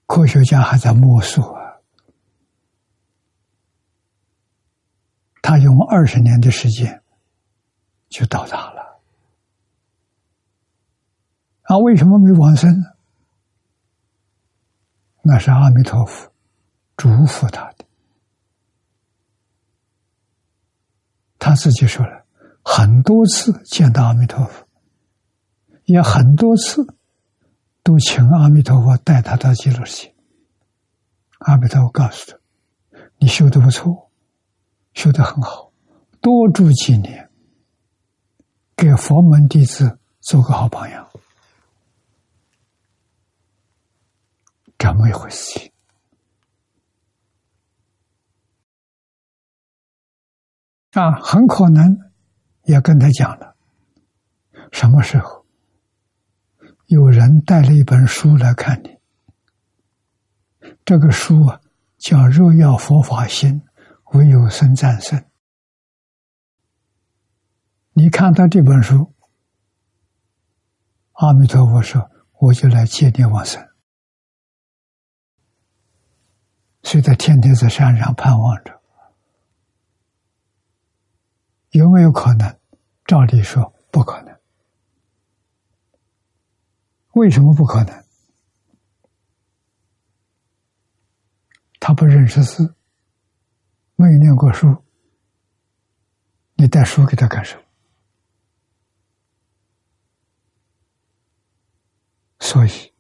[0.07, 1.55] 科学家还在摸索，
[5.43, 7.03] 他用二十年的时间
[8.09, 8.82] 就到达了。
[11.63, 12.87] 啊为什么没往生呢？
[15.23, 16.33] 那是阿弥陀佛
[16.97, 17.85] 嘱咐他的。
[21.39, 22.25] 他自己说了，
[22.65, 24.67] 很多次见到阿弥陀佛，
[25.85, 26.85] 也很多次
[27.85, 30.15] 都请阿弥陀佛带他到极乐世界。
[31.39, 32.39] 阿弥陀佛告诉他
[33.19, 34.11] ：“你修的不错，
[34.95, 35.73] 修的很好，
[36.21, 37.31] 多住几年，
[38.77, 41.09] 给佛门弟子做个好榜样。”
[44.83, 45.73] 这么一回事情
[50.91, 51.97] 啊，很可能
[52.65, 53.57] 也跟他讲了，
[54.73, 55.47] 什么时候
[56.87, 58.99] 有人带了一本书来看你？
[60.85, 61.61] 这个书啊，
[61.97, 63.63] 叫《若要佛法心，
[64.15, 65.17] 唯有僧战胜》。
[67.93, 69.15] 你看到这本书，
[71.13, 72.11] 阿弥陀佛说
[72.41, 73.65] ：“我就来接你往生。”
[76.83, 78.81] 所以，在天天在山上盼望着，
[81.71, 82.59] 有没有可能？
[83.05, 84.37] 照理说不可能。
[87.13, 88.05] 为什么不可能？
[91.79, 92.75] 他不认识字，
[93.97, 94.85] 没有念过书，
[96.55, 97.63] 你带书给他干什么？
[102.39, 102.93] 所以，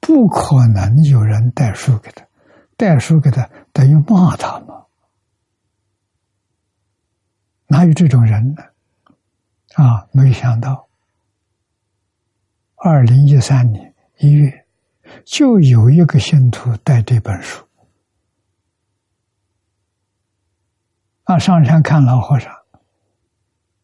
[0.00, 2.27] 不可能有人带书给他。
[2.78, 4.86] 带书给他，等于骂他嘛？
[7.66, 8.62] 哪有这种人呢？
[9.74, 10.88] 啊，没想到，
[12.76, 14.64] 二零一三年一月，
[15.26, 17.66] 就有一个信徒带这本书，
[21.24, 22.54] 啊，上山看老和尚，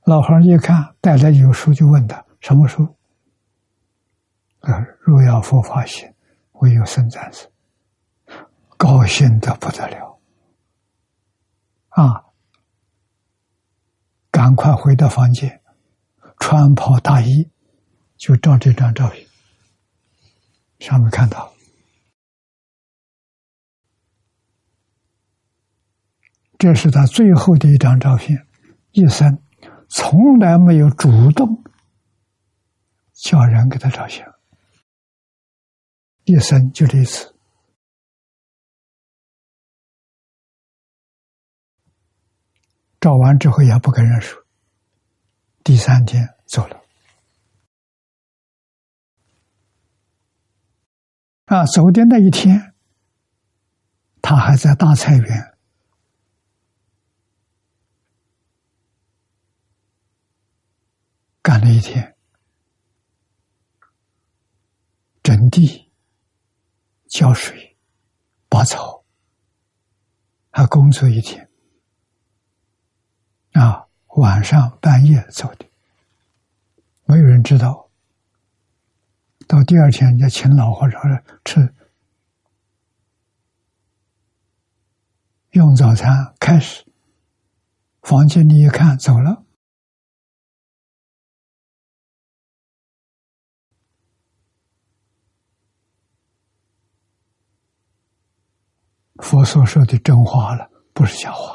[0.05, 2.97] 老和尚一看带来有书，就问他什么书？
[4.61, 6.15] 啊，若要佛法行，
[6.53, 7.49] 唯有僧战士。
[8.77, 10.21] 高兴的不得了，
[11.91, 12.25] 啊！
[14.31, 15.63] 赶快回到房间，
[16.41, 17.49] 穿袍大衣，
[18.17, 19.27] 就照这张照片。
[20.81, 21.55] 上面看到，
[26.59, 28.47] 这是他最后的一张照片，
[28.91, 29.41] 一生
[29.89, 31.63] 从来没有主动
[33.13, 34.27] 叫人给他照相，
[36.25, 37.34] 一生就这一次。
[43.05, 44.43] 照完之后也不跟人说。
[45.63, 46.83] 第三天走了，
[51.45, 52.75] 啊，走的那一天，
[54.23, 55.59] 他还在大菜园
[61.43, 62.17] 干了一天，
[65.23, 65.93] 整地、
[67.11, 67.77] 浇水、
[68.49, 69.05] 拔草，
[70.51, 71.51] 还工作一天。
[73.55, 73.87] 啊，
[74.17, 75.67] 晚上半夜走的，
[77.05, 77.89] 没有人知道。
[79.47, 81.01] 到第二天，人家请老和尚
[81.45, 81.75] 吃，
[85.51, 86.85] 用早餐开始。
[88.03, 89.45] 房间里一看，走了。
[99.19, 101.54] 佛所说的真话了，不是假话。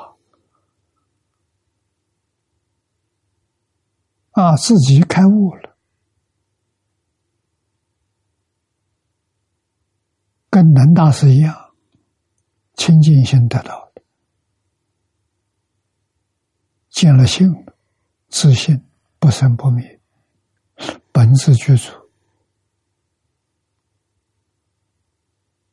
[4.39, 5.75] 啊，自己开悟了，
[10.49, 11.73] 跟南大师一样，
[12.75, 14.01] 清净心得到的，
[16.89, 17.73] 见了性了，
[18.29, 18.81] 自信
[19.19, 19.99] 不生不灭，
[21.11, 21.91] 本自具足。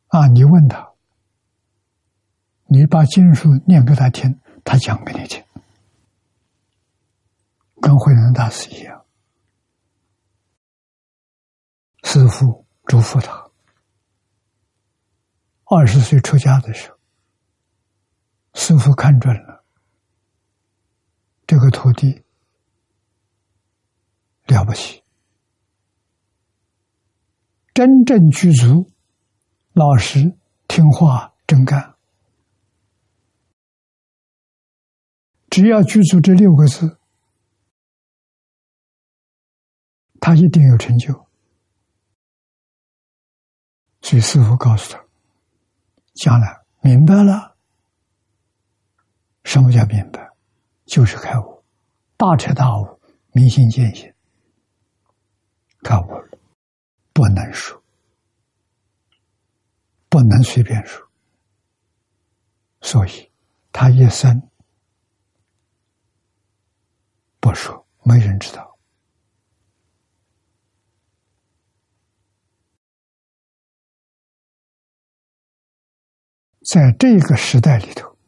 [0.08, 0.92] 啊，你问他。
[2.68, 5.40] 你把经书念给他听，他讲给你听，
[7.86, 9.06] 跟慧能大师一样。
[12.02, 13.48] 师父嘱咐他，
[15.66, 16.98] 二十岁出家的时候，
[18.54, 19.64] 师父看准了
[21.46, 22.24] 这个徒弟
[24.46, 25.04] 了不起，
[27.72, 28.90] 真正具足，
[29.74, 31.94] 老实听话，真干。
[35.48, 36.98] 只要记住这六个字，
[40.26, 41.14] 他一定有成就。
[44.02, 45.00] 所以师傅告诉他
[46.14, 47.56] ：“将来明白了，
[49.44, 50.28] 什么叫明白？
[50.84, 51.62] 就是开悟，
[52.16, 53.00] 大彻大悟，
[53.34, 54.12] 明心见性，
[55.84, 56.28] 开悟了，
[57.12, 57.80] 不能说，
[60.08, 61.08] 不能随便说。
[62.80, 63.30] 所以
[63.70, 64.42] 他一生。”
[67.38, 68.65] 不说，没人知道。
[76.66, 78.18] 在这个时代里头，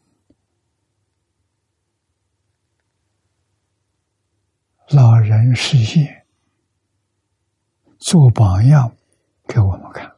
[4.90, 6.24] 老人实现，
[7.98, 8.96] 做榜样
[9.48, 10.16] 给我们看。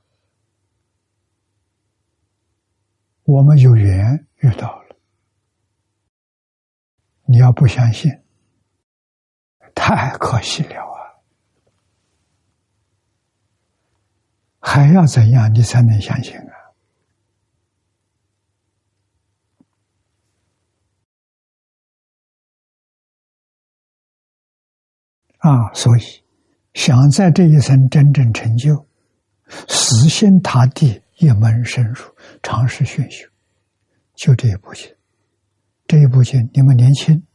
[3.22, 4.96] 我们有缘遇到了，
[7.24, 8.12] 你要不相信？
[9.74, 11.16] 太可惜了啊！
[14.60, 16.38] 还要怎样你才能相信？
[25.40, 26.02] 啊，所以
[26.74, 28.86] 想在这一生真正成就，
[29.68, 32.04] 死心塌地一门深入，
[32.42, 33.26] 尝试熏修，
[34.14, 34.94] 就这一步经。
[35.86, 37.26] 这一步经，你们年轻。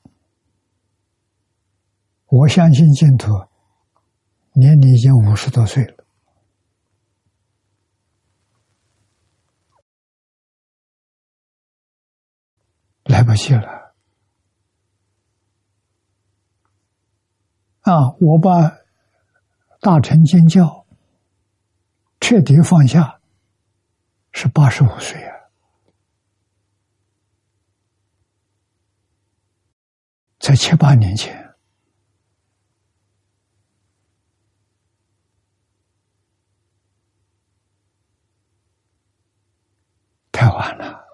[2.28, 3.32] 我相信净土，
[4.54, 6.06] 年龄已经五十多岁了，
[13.04, 13.85] 来不及了。
[17.86, 18.16] 啊！
[18.20, 18.52] 我把
[19.80, 20.86] 大乘经教
[22.20, 23.22] 彻底放下，
[24.32, 25.36] 是八十五岁啊，
[30.40, 31.44] 在七八年前。
[40.32, 41.06] 太晚了，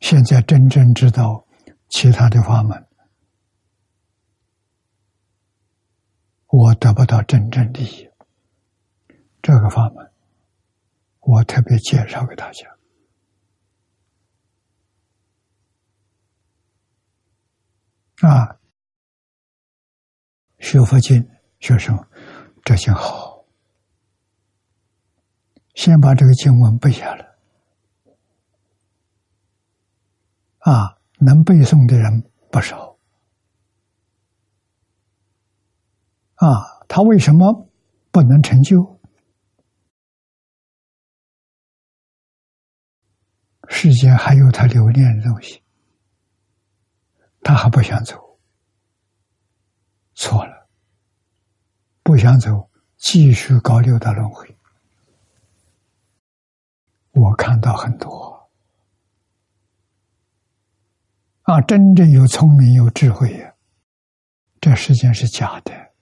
[0.00, 1.43] 现在真正知道
[1.94, 2.88] 其他的法门，
[6.48, 8.10] 我得不到真正利益。
[9.40, 10.12] 这个法门，
[11.20, 12.76] 我特别介绍给大家。
[18.28, 18.58] 啊，
[20.58, 21.30] 学佛经，
[21.60, 21.96] 学生，
[22.64, 23.46] 这些好。
[25.76, 27.36] 先把这个经文背下来，
[30.58, 32.96] 啊，能背诵的人不少，
[36.34, 37.68] 啊，他为什么
[38.10, 39.00] 不能成就？
[43.68, 45.62] 世间还有他留恋的东西，
[47.40, 48.38] 他还不想走，
[50.14, 50.68] 错了，
[52.02, 54.56] 不想走，继续搞六道轮回。
[57.12, 58.33] 我看到很多
[61.44, 63.54] 啊，真正有聪明有智慧呀，
[64.60, 65.92] 这世间是假的，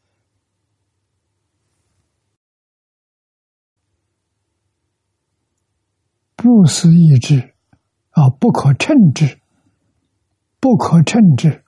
[6.37, 7.57] 不思议智
[8.11, 9.41] 啊，不可称智，
[10.61, 11.65] 不可称智。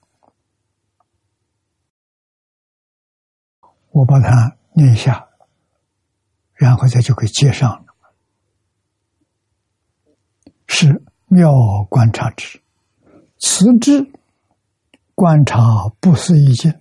[3.90, 5.28] 我把它念一下，
[6.52, 7.86] 然后再就给接上了。
[10.68, 11.52] 是妙
[11.88, 12.60] 观察之，
[13.38, 14.10] 此之
[15.14, 15.58] 观察
[16.00, 16.80] 不思议境。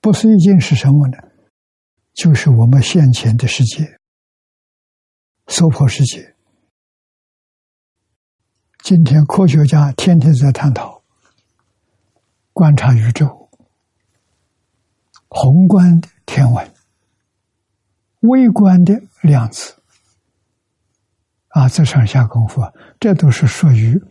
[0.00, 1.18] 不思议境是什么呢？
[2.12, 3.98] 就是我们现前的世界。
[5.46, 6.34] 娑婆世界。
[8.82, 11.02] 今天科学家天天在探讨
[12.52, 13.48] 观察宇宙，
[15.28, 16.74] 宏观的天文，
[18.20, 19.76] 微观的量子，
[21.48, 22.60] 啊，这上下功夫，
[22.98, 24.02] 这都是属于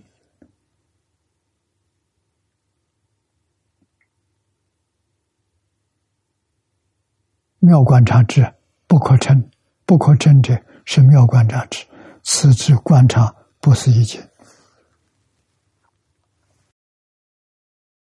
[7.63, 8.51] 妙观察之
[8.87, 9.49] 不可称，
[9.85, 11.85] 不可称者是妙观察之，
[12.23, 14.19] 此之观察不是一境。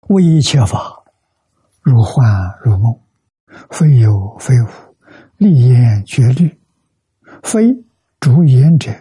[0.09, 1.03] 为一切法，
[1.81, 2.31] 如幻
[2.61, 2.95] 如梦，
[3.71, 4.67] 非有非无，
[5.37, 6.55] 立言绝虑，
[7.41, 7.75] 非
[8.19, 8.93] 主言者，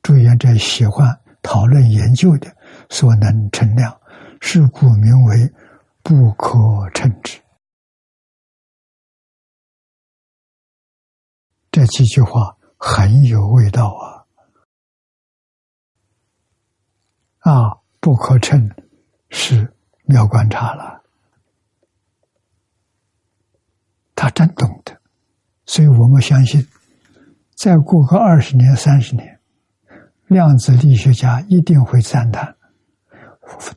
[0.00, 2.56] 主言者喜欢讨论研究的
[2.88, 4.00] 所能称量，
[4.40, 5.52] 是故名为
[6.04, 7.40] 不可称之。
[11.88, 13.88] 几句话很有味道
[17.42, 17.50] 啊！
[17.50, 18.70] 啊，不可称
[19.30, 19.74] 是。
[20.10, 21.02] 妙观察了，
[24.14, 24.98] 他真懂得，
[25.66, 26.66] 所以我们相信，
[27.54, 29.38] 再过个二十年、三十年，
[30.28, 32.56] 量子力学家一定会赞叹，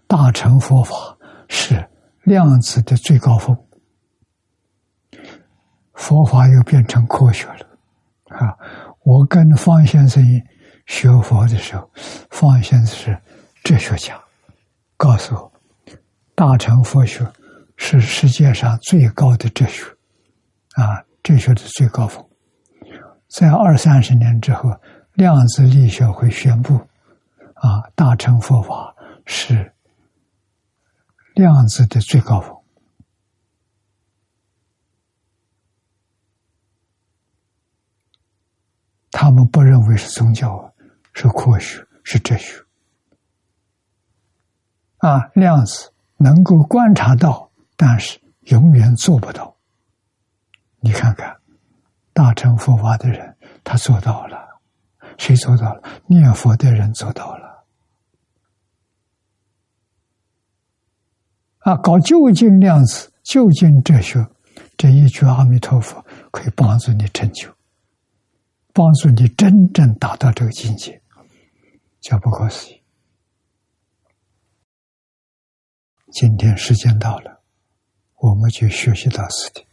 [0.07, 1.17] 大乘佛法
[1.49, 1.89] 是
[2.23, 3.67] 量子的最高峰，
[5.91, 7.70] 佛法又变成科学了。
[8.31, 8.55] 啊，
[9.03, 10.23] 我跟方先生
[10.85, 11.89] 学佛的时候，
[12.29, 13.17] 方先生是
[13.63, 14.19] 哲学家，
[14.97, 15.51] 告诉我。
[16.33, 17.25] 大乘佛学
[17.75, 19.83] 是世界上最高的哲学，
[20.75, 22.25] 啊，哲学的最高峰。
[23.27, 24.69] 在二三十年之后，
[25.13, 26.75] 量子力学会宣布，
[27.55, 29.71] 啊，大乘佛法是
[31.35, 32.60] 量子的最高峰。
[39.11, 40.73] 他们不认为是宗教，
[41.13, 42.63] 是科学，是哲学。
[44.97, 45.91] 啊，量子。
[46.23, 49.57] 能够观察到，但是永远做不到。
[50.79, 51.35] 你看看，
[52.13, 54.37] 大乘佛法的人，他做到了；
[55.17, 55.81] 谁做到了？
[56.05, 57.65] 念佛的人做到了。
[61.61, 64.23] 啊，搞究竟量子、究竟哲学，
[64.77, 67.49] 这一句阿弥陀佛可以帮助你成就，
[68.73, 71.01] 帮助你真正达到这个境界，
[71.99, 72.81] 叫不可思议。
[76.11, 77.41] 今天时间到了，
[78.15, 79.65] 我们就学习到此地。